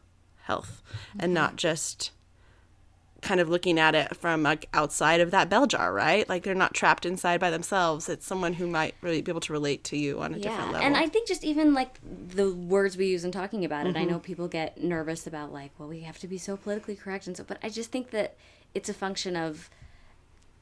[0.45, 0.83] health
[1.19, 2.11] and not just
[3.21, 6.27] kind of looking at it from like outside of that bell jar, right?
[6.27, 8.09] Like they're not trapped inside by themselves.
[8.09, 10.87] It's someone who might really be able to relate to you on a different level.
[10.87, 12.01] And I think just even like
[12.35, 14.11] the words we use in talking about it, I Mm-hmm.
[14.13, 17.37] know people get nervous about like, well, we have to be so politically correct and
[17.37, 18.37] so, but I just think that
[18.75, 19.69] it's a function of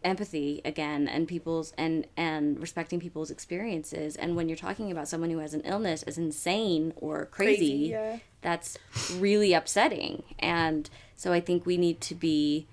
[0.03, 4.16] empathy again and people's and and respecting people's experiences.
[4.16, 7.88] And when you're talking about someone who has an illness as insane or crazy, Crazy,
[7.90, 8.18] yeah.
[8.40, 8.78] that's
[9.16, 10.22] really upsetting.
[10.38, 12.66] And so i think we need to be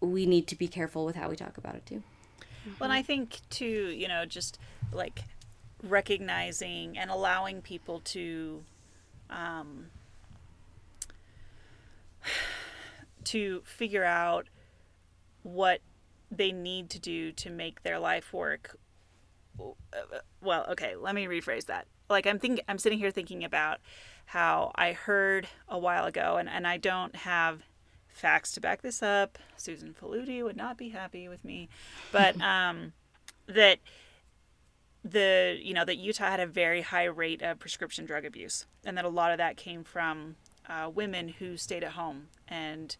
[0.00, 2.02] we need to be careful with how we talk about it too.
[2.78, 4.58] Well, and I think too, you know, just
[4.92, 5.20] like
[5.82, 8.62] recognizing and allowing people to,
[9.28, 9.86] um,
[13.24, 14.46] to figure out
[15.42, 15.80] what
[16.30, 18.76] they need to do to make their life work.
[20.40, 21.86] Well, okay, let me rephrase that.
[22.08, 23.78] Like I'm thinking, I'm sitting here thinking about
[24.26, 27.62] how I heard a while ago, and, and I don't have
[28.08, 29.38] facts to back this up.
[29.56, 31.68] Susan Faludi would not be happy with me,
[32.12, 32.92] but um,
[33.46, 33.78] that
[35.04, 38.96] the you know that Utah had a very high rate of prescription drug abuse, and
[38.96, 40.36] that a lot of that came from
[40.68, 42.96] uh, women who stayed at home and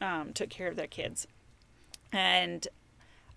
[0.00, 1.26] um, took care of their kids.
[2.12, 2.66] And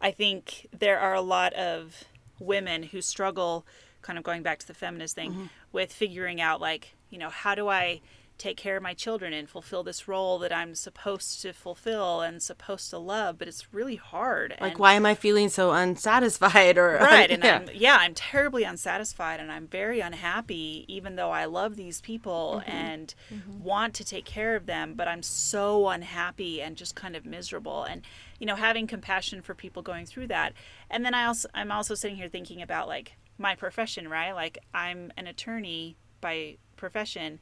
[0.01, 2.05] I think there are a lot of
[2.39, 3.65] women who struggle,
[4.01, 5.45] kind of going back to the feminist thing, mm-hmm.
[5.71, 8.01] with figuring out, like, you know, how do I
[8.39, 12.41] take care of my children and fulfill this role that I'm supposed to fulfill and
[12.41, 14.55] supposed to love, but it's really hard.
[14.59, 17.55] like and, why am I feeling so unsatisfied or right and yeah.
[17.57, 22.39] I'm, yeah i'm terribly unsatisfied and i'm very unhappy even though i love these people
[22.39, 22.71] Mm-hmm.
[22.71, 23.15] and
[23.61, 27.83] want to take care of them but i'm so unhappy and just kind of miserable
[27.83, 28.01] and
[28.39, 30.53] you know having compassion for people going through that
[30.89, 34.57] and then i also i'm also sitting here thinking about like my profession right like
[34.73, 37.39] i'm an attorney by profession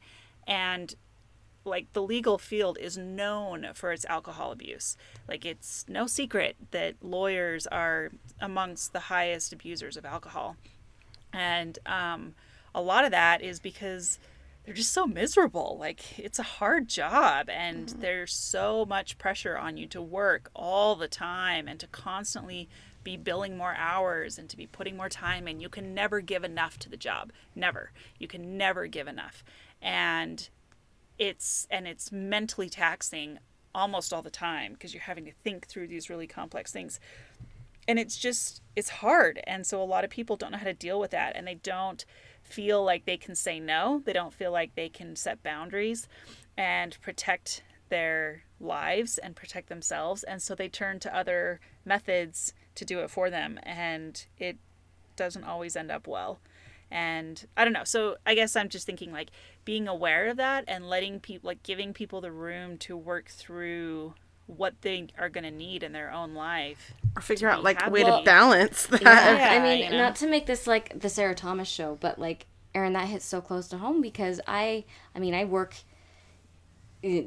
[0.48, 0.96] and
[1.64, 4.96] like the legal field is known for its alcohol abuse.
[5.28, 10.56] Like it's no secret that lawyers are amongst the highest abusers of alcohol.
[11.32, 12.34] And um,
[12.74, 14.18] a lot of that is because
[14.64, 15.76] they're just so miserable.
[15.78, 20.96] Like it's a hard job and there's so much pressure on you to work all
[20.96, 22.68] the time and to constantly
[23.04, 25.60] be billing more hours and to be putting more time in.
[25.60, 27.32] You can never give enough to the job.
[27.54, 27.92] Never.
[28.18, 29.42] You can never give enough.
[29.82, 30.48] And
[31.18, 33.38] it's and it's mentally taxing
[33.74, 37.00] almost all the time because you're having to think through these really complex things.
[37.86, 40.74] And it's just it's hard and so a lot of people don't know how to
[40.74, 42.04] deal with that and they don't
[42.42, 44.02] feel like they can say no.
[44.04, 46.08] They don't feel like they can set boundaries
[46.56, 52.84] and protect their lives and protect themselves and so they turn to other methods to
[52.84, 54.58] do it for them and it
[55.16, 56.40] doesn't always end up well.
[56.90, 59.30] And i don't know so i guess i'm just thinking like
[59.68, 64.14] being aware of that and letting people like giving people the room to work through
[64.46, 67.90] what they are going to need in their own life or figure out like a
[67.90, 68.16] way happy.
[68.16, 69.02] to balance that.
[69.02, 69.98] Yeah, Yeah, I mean, you know?
[69.98, 73.42] not to make this like the Sarah Thomas show, but like Erin, that hits so
[73.42, 75.74] close to home because I, I mean, I work
[77.04, 77.24] eh,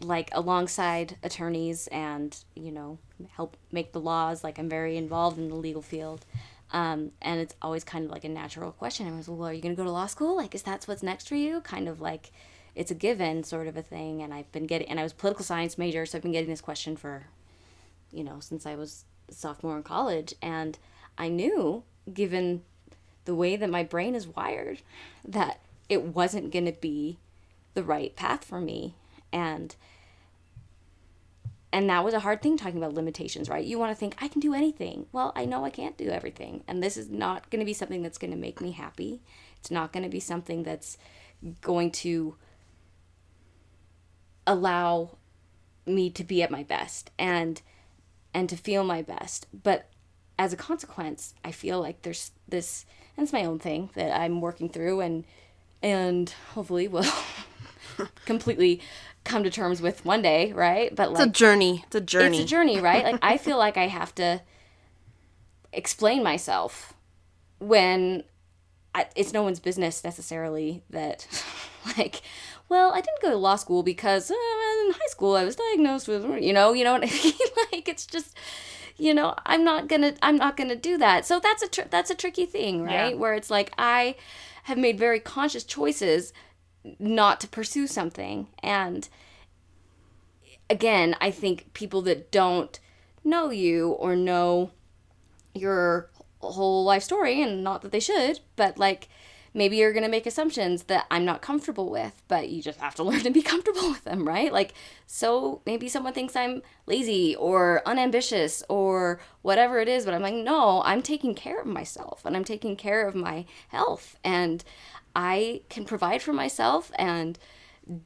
[0.00, 2.98] like alongside attorneys and you know
[3.30, 4.44] help make the laws.
[4.44, 6.26] Like I'm very involved in the legal field,
[6.72, 9.06] um, and it's always kind of like a natural question.
[9.06, 10.36] I was, well, are you going to go to law school?
[10.36, 11.60] Like, is that what's next for you?
[11.60, 12.30] Kind of like
[12.74, 14.22] it's a given sort of a thing.
[14.22, 16.60] And I've been getting, and I was political science major, so I've been getting this
[16.60, 17.26] question for
[18.12, 20.34] you know, since I was sophomore in college.
[20.42, 20.78] And
[21.16, 22.62] I knew, given
[23.24, 24.82] the way that my brain is wired,
[25.26, 27.18] that it wasn't going to be
[27.74, 28.94] the right path for me.
[29.32, 29.74] And
[31.72, 33.64] and that was a hard thing talking about limitations, right?
[33.64, 35.06] You want to think I can do anything.
[35.12, 36.64] Well, I know I can't do everything.
[36.66, 39.22] And this is not going to be something that's going to make me happy.
[39.58, 40.98] It's not going to be something that's
[41.60, 42.36] going to
[44.46, 45.18] allow
[45.86, 47.62] me to be at my best and
[48.32, 49.46] and to feel my best.
[49.52, 49.88] But
[50.38, 52.84] as a consequence, I feel like there's this
[53.16, 55.24] and it's my own thing that I'm working through and
[55.82, 57.04] and hopefully will
[58.24, 58.80] completely
[59.24, 60.94] come to terms with one day, right?
[60.94, 61.84] But It's a journey.
[61.86, 62.38] It's a journey.
[62.38, 63.04] it's a journey, right?
[63.04, 64.40] Like I feel like I have to
[65.72, 66.94] explain myself
[67.58, 68.24] when
[68.94, 71.26] I, it's no one's business necessarily that
[71.96, 72.22] like
[72.68, 76.08] well i didn't go to law school because uh, in high school i was diagnosed
[76.08, 77.34] with you know you know what i mean
[77.72, 78.36] like it's just
[78.96, 82.10] you know i'm not gonna i'm not gonna do that so that's a tr- that's
[82.10, 83.14] a tricky thing right Yeah.
[83.14, 84.16] where it's like i
[84.64, 86.32] have made very conscious choices
[86.98, 88.48] not to pursue something.
[88.62, 89.08] And
[90.70, 92.78] again i think people that don't
[93.24, 94.70] know you or know
[95.52, 96.08] your
[96.40, 99.08] whole life story and not that they should but like
[99.52, 102.94] maybe you're going to make assumptions that I'm not comfortable with but you just have
[102.94, 104.52] to learn to be comfortable with them right?
[104.52, 104.74] Like
[105.06, 110.34] so maybe someone thinks I'm lazy or unambitious or whatever it is but I'm like
[110.34, 114.16] no I'm taking care of myself and I'm taking care of my health.
[114.22, 114.62] And
[115.14, 117.38] I can provide for myself and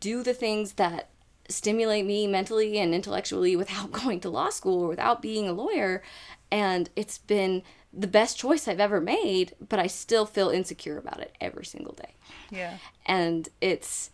[0.01, 1.11] do the things that
[1.49, 6.03] stimulate me mentally and intellectually without going to law school or without being a lawyer.
[6.51, 11.21] And it's been the best choice I've ever made, but I still feel insecure about
[11.21, 12.15] it every single day.
[12.51, 14.11] yeah And it's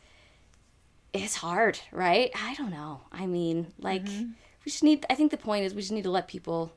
[1.13, 2.31] it's hard, right?
[2.37, 3.01] I don't know.
[3.11, 4.31] I mean, like mm-hmm.
[4.65, 6.73] we just need I think the point is we just need to let people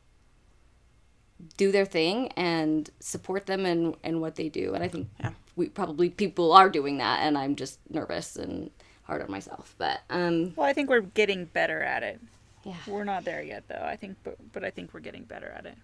[1.58, 4.74] do their thing and support them in, in what they do.
[4.74, 5.32] And I think Yeah.
[5.56, 8.72] We probably people are doing that and I'm just nervous and
[9.04, 9.76] hard on myself.
[9.78, 12.20] But um well i think we're getting better at it
[12.64, 12.76] yeah.
[12.88, 15.66] we're not there yet though i think but, but i think we're getting better at
[15.66, 15.76] it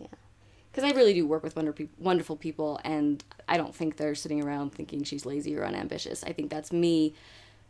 [0.00, 0.06] Yeah.
[0.70, 4.14] because I really do work with wonder peop wonderful people, and I don't think they're
[4.14, 6.22] sitting around thinking she's lazy or unambitious.
[6.22, 7.14] I think that's me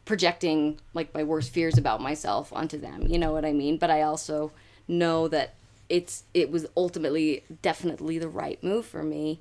[0.05, 3.07] projecting like my worst fears about myself onto them.
[3.07, 3.79] You know what I mean?
[3.79, 4.53] But I also
[4.89, 5.55] know that
[5.89, 9.41] it's it was ultimately definitely the right move for me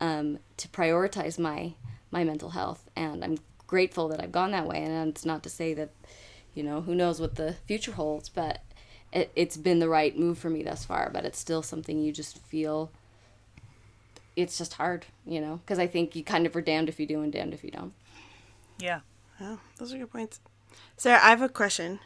[0.00, 1.74] um, to prioritize my
[2.10, 4.82] my mental health, and I'm grateful that I've gone that way.
[4.82, 5.90] And it's not to say that
[6.54, 8.62] you know who knows what the future holds, but
[9.12, 11.10] it, it's been the right move for me thus far.
[11.12, 12.90] But it's still something you just feel
[14.36, 17.06] it's just hard, you know, because I think you kind of are damned if you
[17.06, 17.92] do and damned if you don't.
[18.78, 19.00] yeah
[19.40, 20.40] Oh, those are good points.
[20.96, 22.00] Sarah, I have a question.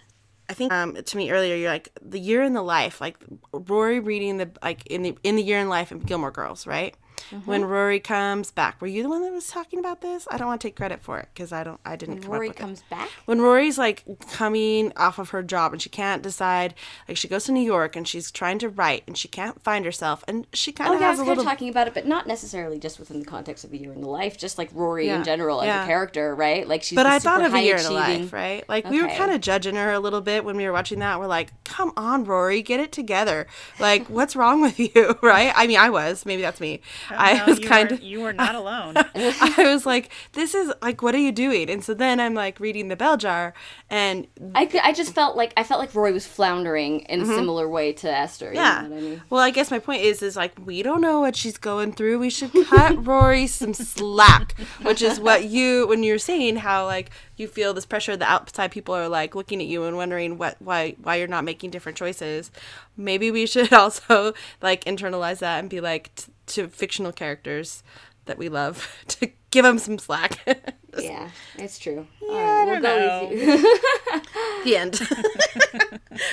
[0.49, 3.16] I think um, to me earlier, you're like the year in the life, like
[3.53, 6.95] Rory reading the like in the in the year in life of Gilmore Girls, right?
[7.30, 7.50] Mm-hmm.
[7.50, 10.26] When Rory comes back, were you the one that was talking about this?
[10.30, 12.50] I don't want to take credit for it because I don't, I didn't come Rory
[12.50, 12.90] comes it.
[12.90, 13.08] back.
[13.24, 16.74] When Rory's like coming off of her job and she can't decide,
[17.08, 19.84] like she goes to New York and she's trying to write and she can't find
[19.84, 21.94] herself and she kind Oh of yeah, I was kind little of talking about it,
[21.94, 24.70] but not necessarily just within the context of the year in the life, just like
[24.72, 25.84] Rory Yeah, in general as yeah.
[25.84, 26.66] a character, right?
[26.66, 26.96] Like she's.
[26.96, 28.68] But I thought of a year in the life, right?
[28.68, 31.18] Like we were kind of judging her a little bit when we were watching that.
[31.18, 33.46] We're like, "Come on, Rory, get it together!
[33.78, 35.52] Like, what's wrong with you?" Right?
[35.54, 36.26] I mean, I was.
[36.26, 36.80] Maybe that's me.
[37.11, 38.03] I No, was kind were, of.
[38.03, 41.82] you were not alone I was like, "This is like, what are you doing?" And
[41.84, 43.55] so then I'm like reading the bell jar,
[43.90, 47.26] and I, could, I just felt like I felt like Rory was floundering in a
[47.26, 48.53] similar way to Esther.
[48.53, 48.82] you Mm-hmm.
[48.82, 48.82] yeah.
[48.88, 49.22] know what I mean?
[49.30, 52.18] Well, I guess my point is, is like we don't know what she's going through.
[52.18, 57.11] We should cut Rory some slack, which is what you when you're saying how like
[57.36, 58.16] you feel this pressure.
[58.16, 61.44] The outside people are like looking at you and wondering what why why you're not
[61.44, 62.50] making different choices.
[62.96, 67.82] Maybe we should also like internalize that and be like t- to fictional characters.
[68.26, 70.38] that we love to give them some slack.
[70.99, 72.07] Yeah, it's true.
[72.20, 73.30] Yeah, I don't know.
[74.64, 75.01] the end.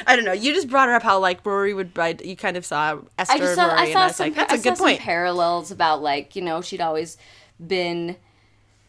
[0.05, 0.33] I don't know.
[0.33, 2.25] You just brought her up how like Rory would write.
[2.25, 4.25] You kind of saw Esther I just saw, and Rory, I and I was some,
[4.27, 4.99] like, that's I a saw good some point.
[4.99, 7.15] parallels about like you know she'd always
[7.65, 8.17] been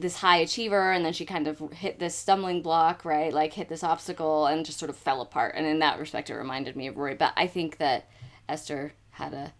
[0.01, 3.69] this high achiever and then she kind of hit this stumbling block right like hit
[3.69, 6.89] this obstacle and just sort of fell apart and in that respect it reminded me
[6.89, 8.09] of Rory but I think that
[8.49, 9.53] Esther had a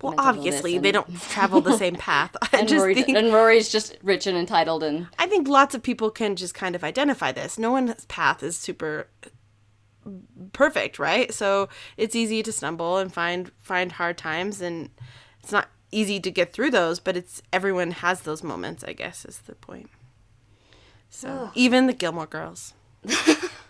[0.00, 2.36] well, obviously they don't travel the same path.
[2.52, 5.74] I and, just Rory, think and Rory's just rich and entitled and I think lots
[5.74, 7.58] of people can just kind of identify this.
[7.58, 9.08] No one's path is super
[10.52, 11.32] perfect, right?
[11.32, 14.90] So it's easy to stumble and find find hard times and
[15.40, 19.24] it's not easy to get through those, but it's everyone has those moments, I guess
[19.24, 19.90] is the point.
[21.10, 22.74] So even the Gilmore girls.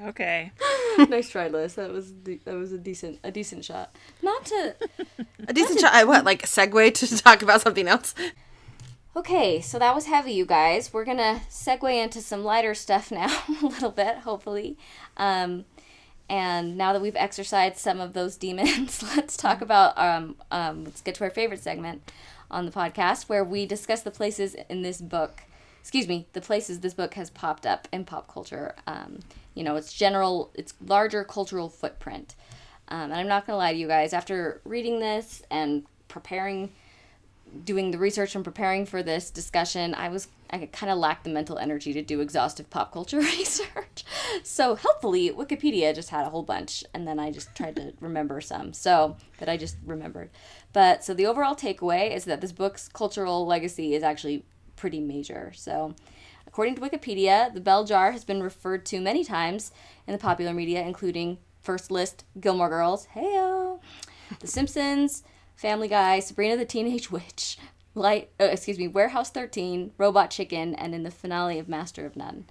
[0.00, 0.52] Okay.
[1.08, 4.74] nice try Liz that was de- that was a decent a decent shot not to
[5.48, 5.92] A decent shot.
[5.92, 8.14] I what, like segue to talk about something else?
[9.14, 10.92] Okay, so that was heavy, you guys.
[10.92, 14.78] We're gonna segue into some lighter stuff now, a little bit, hopefully.
[15.16, 15.64] Um,
[16.28, 19.98] and now that we've exercised some of those demons, let's talk about.
[19.98, 22.10] Um, um, let's get to our favorite segment
[22.50, 25.42] on the podcast, where we discuss the places in this book.
[25.80, 28.76] Excuse me, the places this book has popped up in pop culture.
[28.86, 29.18] Um,
[29.54, 32.34] you know, its general, its larger cultural footprint.
[32.88, 34.12] Um, and I'm not gonna lie to you guys.
[34.12, 36.70] After reading this and preparing
[37.64, 41.30] doing the research and preparing for this discussion, I was I kind of lacked the
[41.30, 44.04] mental energy to do exhaustive pop culture research.
[44.42, 48.40] So helpfully, Wikipedia just had a whole bunch, and then I just tried to remember
[48.40, 48.72] some.
[48.74, 50.30] So that I just remembered.
[50.72, 54.44] But so the overall takeaway is that this book's cultural legacy is actually
[54.76, 55.52] pretty major.
[55.54, 55.94] So.
[56.52, 59.72] According to Wikipedia, the bell jar has been referred to many times
[60.06, 63.80] in the popular media, including First List, Gilmore Girls, Heyo,
[64.38, 65.22] The Simpsons,
[65.56, 67.56] Family Guy, Sabrina the Teenage Witch,
[67.94, 72.16] Light, uh, excuse me, Warehouse 13, Robot Chicken, and in the finale of Master of
[72.16, 72.44] None.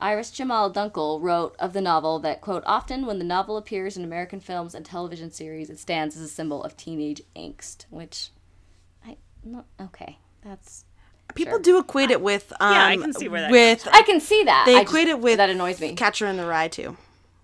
[0.00, 4.04] Iris Jamahl Dunkle wrote of the novel that, quote, often when the novel appears in
[4.04, 8.30] American films and television series, it stands as a symbol of teenage angst, which
[9.04, 10.84] I, no, okay, that's,
[11.34, 14.20] People do equate it with um Yeah, I can see where that with I can
[14.20, 14.64] see that.
[14.66, 15.94] they I equate just- it with that annoys me.
[15.94, 16.96] Catcher in the Rye too.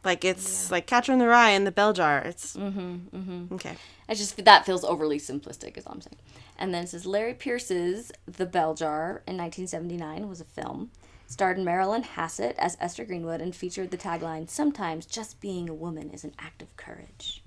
[0.04, 2.20] Like it's like Catcher in the Rye and the Bell Jar.
[2.20, 3.54] It's mm-hmm, mm-hmm.
[3.54, 3.76] okay.
[4.08, 6.16] I just that feels overly simplistic, is all I'm saying.
[6.58, 10.90] And then it says Larry Peerce's The Bell Jar in 1979 was a film.
[11.26, 16.10] Starred Marilyn Hassett as Esther Greenwood and featured the tagline "Sometimes just being a woman
[16.10, 17.42] is an act of courage."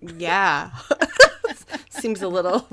[0.00, 0.70] Yeah,
[1.88, 2.68] seems a little.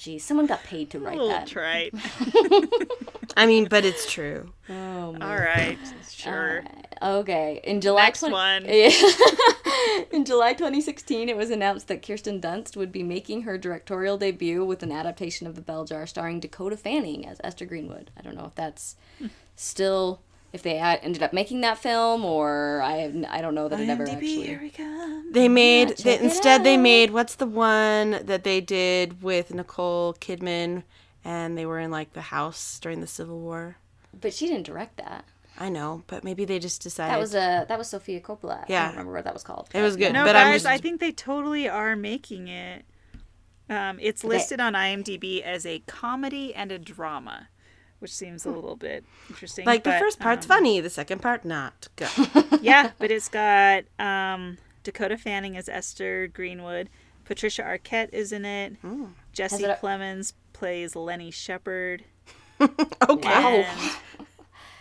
[0.00, 1.46] Geez, someone got paid to A write little that.
[1.46, 1.92] trite.
[3.36, 4.50] I mean, but it's true.
[4.70, 5.22] Oh, man.
[5.22, 5.76] All right.
[6.10, 6.64] Sure.
[7.02, 7.60] Okay.
[7.64, 8.64] In July Next 20 one.
[10.10, 14.64] In July 2016, it was announced that Kirsten Dunst would be making her directorial debut
[14.64, 18.10] with an adaptation of The Bell Jar starring Dakota Fanning as Esther Greenwood.
[18.16, 19.26] I don't know if that's hmm.
[19.54, 20.22] still
[20.52, 23.88] if they had ended up making that film or I I don't know that it
[23.88, 24.56] ever actually.
[24.60, 25.32] we come.
[25.32, 30.82] They made they, instead they made what's the one that they did with Nicole Kidman
[31.24, 33.76] and they were in like the house during the Civil War.
[34.18, 35.24] But she didn't direct that.
[35.58, 38.60] I know, but maybe they just decided That was a that was Sofia Coppola.
[38.62, 38.82] I Yeah.
[38.86, 39.68] don't remember what that was called.
[39.74, 40.12] It was good.
[40.12, 42.84] No, but I'm guys, just I think they totally are making it.
[43.68, 47.48] Um, it's listed on IMDb as a comedy and a drama,
[48.00, 49.64] which seems a little bit interesting.
[49.64, 51.88] like the first part's um, funny, the second part not.
[51.96, 52.08] Go.
[52.60, 56.90] yeah, but it's got um, Dakota Fanning as Esther Greenwood.
[57.24, 58.76] Patricia Arquette is in it.
[59.32, 62.04] Jesse Has it- Plemons plays Lenny Shepherd.
[62.60, 63.28] okay.
[63.28, 63.64] Wow.
[64.18, 64.26] And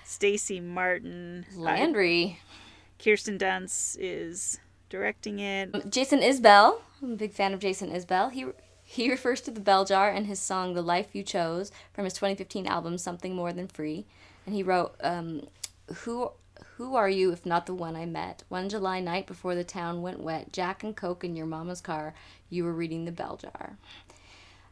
[0.03, 1.45] Stacy Martin.
[1.55, 2.39] uh, Landry.
[2.97, 4.59] Kirsten Dunst is
[4.89, 5.89] directing it.
[5.89, 6.81] Jason Isbell.
[7.01, 8.31] I'm a big fan of Jason Isbell.
[8.31, 8.45] He
[8.89, 12.13] he refers to the bell jar in his song "The Life You Chose" from his
[12.13, 14.07] 2015 album "Something More Than Free,"
[14.47, 15.47] and he wrote, um,
[15.97, 16.31] "Who
[16.75, 18.41] who are you if not the one I met?
[18.49, 22.15] One July night before the town went wet, Jack and Coke in your mama's car.
[22.49, 23.77] You were reading the bell jar."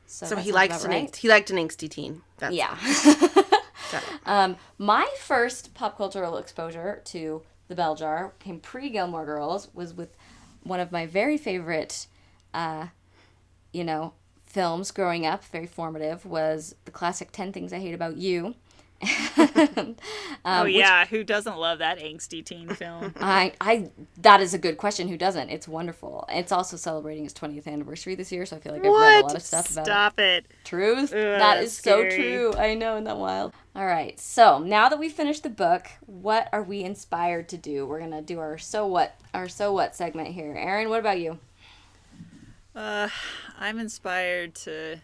[0.07, 1.15] So that he likes an right.
[1.15, 2.24] he liked an angsty teen.
[2.39, 2.76] That's Yeah.
[4.26, 9.68] um, my first pop cultural exposure to the Bell Jar came pre Gilmore Girls.
[9.76, 10.18] Was with
[10.63, 12.07] one of my very favorite,
[12.55, 12.88] uh,
[13.78, 14.13] you know,
[14.47, 15.45] films growing up.
[15.45, 18.55] Very formative was the classic Ten Things I Hate About You.
[19.38, 19.95] um,
[20.43, 23.13] oh which yeah, who doesn't love that angsty teen film?
[23.21, 23.91] I, I,
[24.23, 25.07] that is a good question.
[25.07, 25.51] Who doesn't?
[25.51, 26.25] It's wonderful.
[26.30, 29.28] It's also celebrating its 20th anniversary this year, so I feel like I've read a
[29.28, 29.86] lot of stuff about it.
[29.86, 30.45] Stop it.
[30.63, 31.13] Truth?
[31.13, 32.55] Ugh, that's is so true.
[32.57, 33.53] I know, isn't that wild?
[33.75, 37.86] All right, so now that we finished the book, what are we inspired to do?
[37.86, 40.55] We're gonna do our so what our so what segment here.
[40.57, 41.38] Erin, what about you?
[42.78, 43.09] Uh,
[43.58, 44.97] I'm inspired to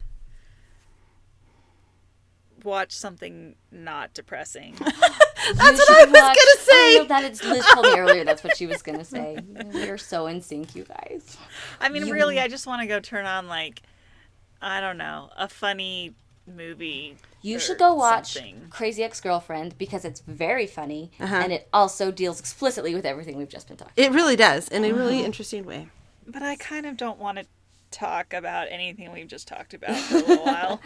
[2.64, 4.76] watch something not depressing.
[4.80, 6.98] That's what I was gonna say.
[6.98, 8.24] Oh, no, that is Liz told me earlier.
[8.24, 9.38] That's what she was gonna say.
[9.74, 11.38] We are so in sync, you guys.
[11.82, 13.82] I mean, really, I just want to go turn on like,
[14.62, 16.14] I don't know, a funny
[16.48, 17.18] movie.
[17.42, 18.68] You should go watch something.
[18.70, 21.36] Crazy Ex-Girlfriend because it's very funny Uh-huh.
[21.36, 23.94] and it also deals explicitly with everything we've just been talking.
[23.98, 25.90] It really does in a really interesting way.
[26.26, 27.46] But I kind of don't want to
[27.94, 30.72] talk about anything we've just talked about for a little while.
[30.74, 30.82] Um,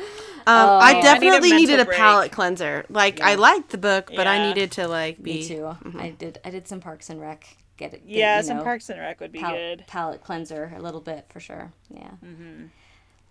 [0.48, 1.98] I I need a definitely mental needed a break.
[1.98, 2.86] palate cleanser.
[2.90, 5.34] Like I liked the book, but I needed to like be.
[5.40, 5.76] Me too.
[5.98, 6.40] I did.
[6.46, 7.46] I did some Parks and Rec.
[7.78, 8.08] Get it.
[8.08, 9.84] Get, yeah, you some know, Parks and Rec would be pal- good.
[9.88, 11.72] palate cleanser a little bit for sure.
[11.90, 12.12] Yeah.
[12.26, 12.66] Mm-hmm.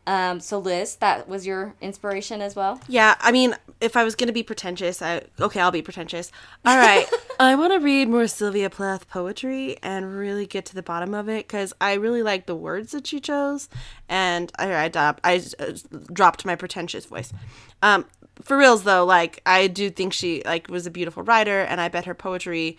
[0.07, 0.41] Um.
[0.41, 2.81] So Liz, that was your inspiration as well.
[2.89, 6.31] Yeah, I mean, if I was gonna be pretentious, I okay, I'll be pretentious.
[6.65, 7.07] All right,
[7.41, 11.29] I want to read more Sylvia Plath poetry and really get to the bottom of
[11.29, 13.69] it because I really like the words that she chose,
[14.09, 15.73] and I I, I uh,
[16.13, 17.33] dropped my pretentious voice.
[17.83, 18.07] Um,
[18.43, 21.89] for reals though, like I do think she like was a beautiful writer, and I
[21.89, 22.79] bet her poetry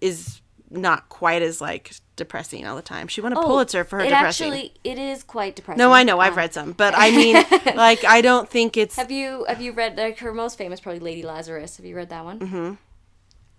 [0.00, 0.40] is
[0.76, 3.08] not quite as like depressing all the time.
[3.08, 4.46] She won a Pulitzer for her Oh, it depressing.
[4.52, 5.78] actually it is quite depressing.
[5.78, 7.34] no, I know I've Um, read some, but I mean,
[7.76, 11.00] like I don't think it's Have you have you read like her most famous probably
[11.00, 11.76] Lady Lazarus?
[11.76, 12.38] Have you read that one?
[12.40, 12.74] Mm-hmm.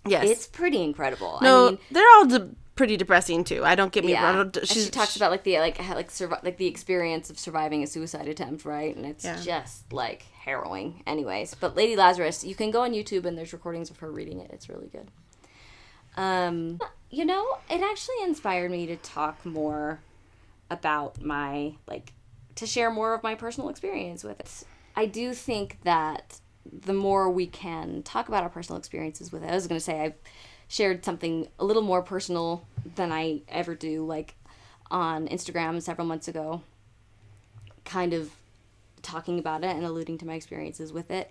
[0.09, 0.29] yes.
[0.29, 1.39] It's pretty incredible.
[1.41, 3.63] No, I mean, they're all de- pretty depressing too.
[3.65, 4.35] I don't get me yeah.
[4.35, 4.51] wrong.
[4.63, 8.27] She talks about like the like like survi- like the experience of surviving a suicide
[8.27, 8.95] attempt, right?
[8.95, 9.39] And it's Yeah.
[9.41, 11.03] just like harrowing.
[11.07, 14.39] Anyways, but Lady Lazarus, you can go on YouTube and there's recordings of her reading
[14.39, 14.49] it.
[14.53, 15.09] It's really good.
[16.15, 16.79] Um,
[17.09, 19.99] you know, it actually inspired me to talk more
[20.69, 22.13] about my like
[22.55, 24.63] to share more of my personal experience with it.
[24.95, 26.39] I do think that
[26.71, 29.83] the more we can talk about our personal experiences with it, I was going to
[29.83, 30.15] say I've
[30.67, 34.35] shared something a little more personal than I ever do, like
[34.91, 36.61] on Instagram several months ago,
[37.85, 38.31] kind of
[39.01, 41.29] talking about it and alluding to my experiences with it.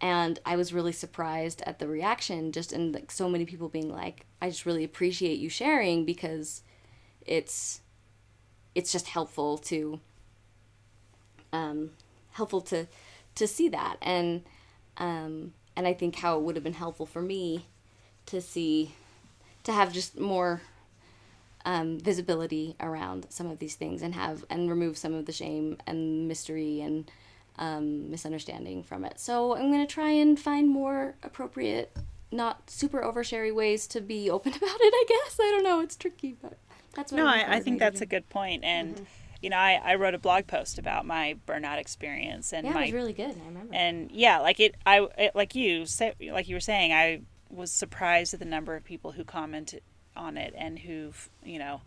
[0.00, 3.90] And I was really surprised at the reaction, just in like so many people being
[3.90, 6.62] like, "I just really appreciate you sharing because
[7.26, 7.80] it's
[8.74, 10.00] it's just helpful to
[11.52, 11.90] um,
[12.32, 12.86] helpful to
[13.34, 13.96] to see that.
[14.02, 14.44] And
[14.96, 17.66] um, and I think how it would have been helpful for me
[18.26, 18.94] to see
[19.64, 20.62] to have just more
[21.64, 25.76] um, visibility around some of these things and have and remove some of the shame
[25.86, 27.10] and mystery and
[27.58, 29.18] um, misunderstanding from it.
[29.20, 31.96] So I'm gonna try and find more appropriate,
[32.30, 34.94] not super oversharing ways to be open about it.
[34.94, 35.80] I guess I don't know.
[35.80, 36.58] It's tricky, but
[36.94, 38.64] that's what No, I, I think that's a good point.
[38.64, 39.06] And,
[39.42, 42.72] you know, I, I wrote a blog post about my burnout experience and yeah.
[42.72, 43.36] my It was really good.
[43.40, 43.74] I remember.
[43.74, 47.70] and yeah like it i it, like you say like you were saying i was
[47.70, 49.82] surprised at the number of people who commented
[50.16, 51.80] on it and who've you know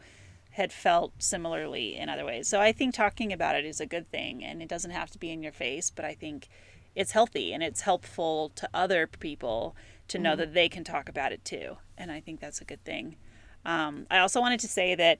[0.51, 2.47] had felt similarly in other ways.
[2.47, 5.19] So i think talking about it is a good thing and it doesn't have to
[5.19, 6.49] be in your face but i think
[6.95, 9.75] it's healthy and it's helpful to other people
[10.09, 12.83] to know that they can talk about it too and i think that's a good
[12.83, 13.15] thing.
[13.65, 15.19] Um, i also wanted to say that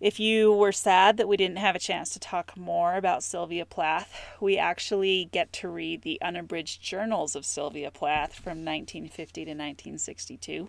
[0.00, 3.64] if you were sad that we didn't have a chance to talk more about Sylvia
[3.64, 9.50] Plath, we actually get to read the unabridged journals of Sylvia Plath from 1950 to
[9.52, 10.68] 1962.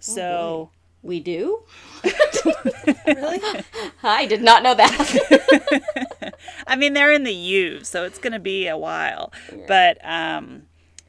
[0.00, 0.70] So,
[1.06, 1.62] we do.
[3.06, 3.40] really.
[4.02, 6.34] I did not know that.
[6.66, 9.32] I mean, they're in the U, so it's going to be a while.
[9.66, 10.62] But, um,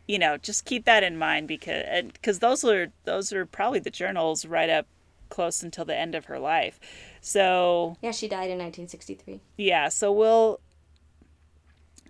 [0.07, 1.83] you know, just keep that in mind because
[2.13, 4.87] because those are those are probably the journals right up
[5.29, 6.79] close until the end of her life.
[7.21, 9.41] So yeah, she died in 1963.
[9.57, 10.61] yeah so we'll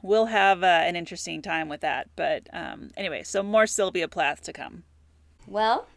[0.04, 4.42] we'll have uh, an interesting time with that but um, anyway so more sylvia plath
[4.44, 4.84] to come
[5.48, 5.88] Well,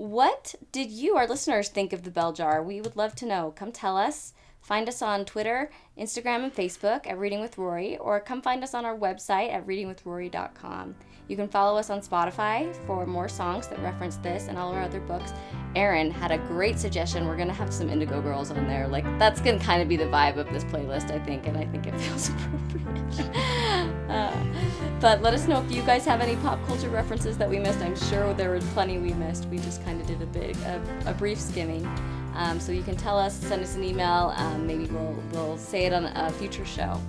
[0.00, 2.62] what did you, our listeners, think of the bell jar?
[2.62, 3.52] We would love to know.
[3.54, 4.32] Come tell us.
[4.62, 8.72] Find us on Twitter, Instagram, and Facebook at Reading with Rory, or come find us
[8.72, 10.94] on our website at readingwithrory.com.
[11.30, 14.76] You can follow us on Spotify for more songs that reference this and all of
[14.76, 15.32] our other books.
[15.76, 17.24] Erin had a great suggestion.
[17.28, 18.88] We're going to have some Indigo Girls on there.
[18.88, 21.56] Like, that's going to kind of be the vibe of this playlist, I think, and
[21.56, 24.10] I think it feels appropriate.
[24.10, 24.44] uh,
[25.00, 27.78] but let us know if you guys have any pop culture references that we missed.
[27.78, 29.46] I'm sure there were plenty we missed.
[29.50, 31.86] We just kind of did a big, a, a brief skimming.
[32.34, 34.32] Um, so you can tell us, send us an email.
[34.34, 37.00] Um, maybe we'll we'll say it on a future show.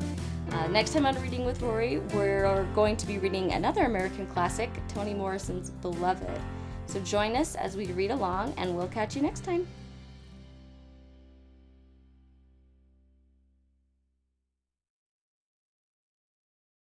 [0.52, 4.70] Uh, next time on Reading with Rory, we're going to be reading another American classic,
[4.90, 6.42] Toni Morrison's Beloved.
[6.88, 9.66] So join us as we read along, and we'll catch you next time.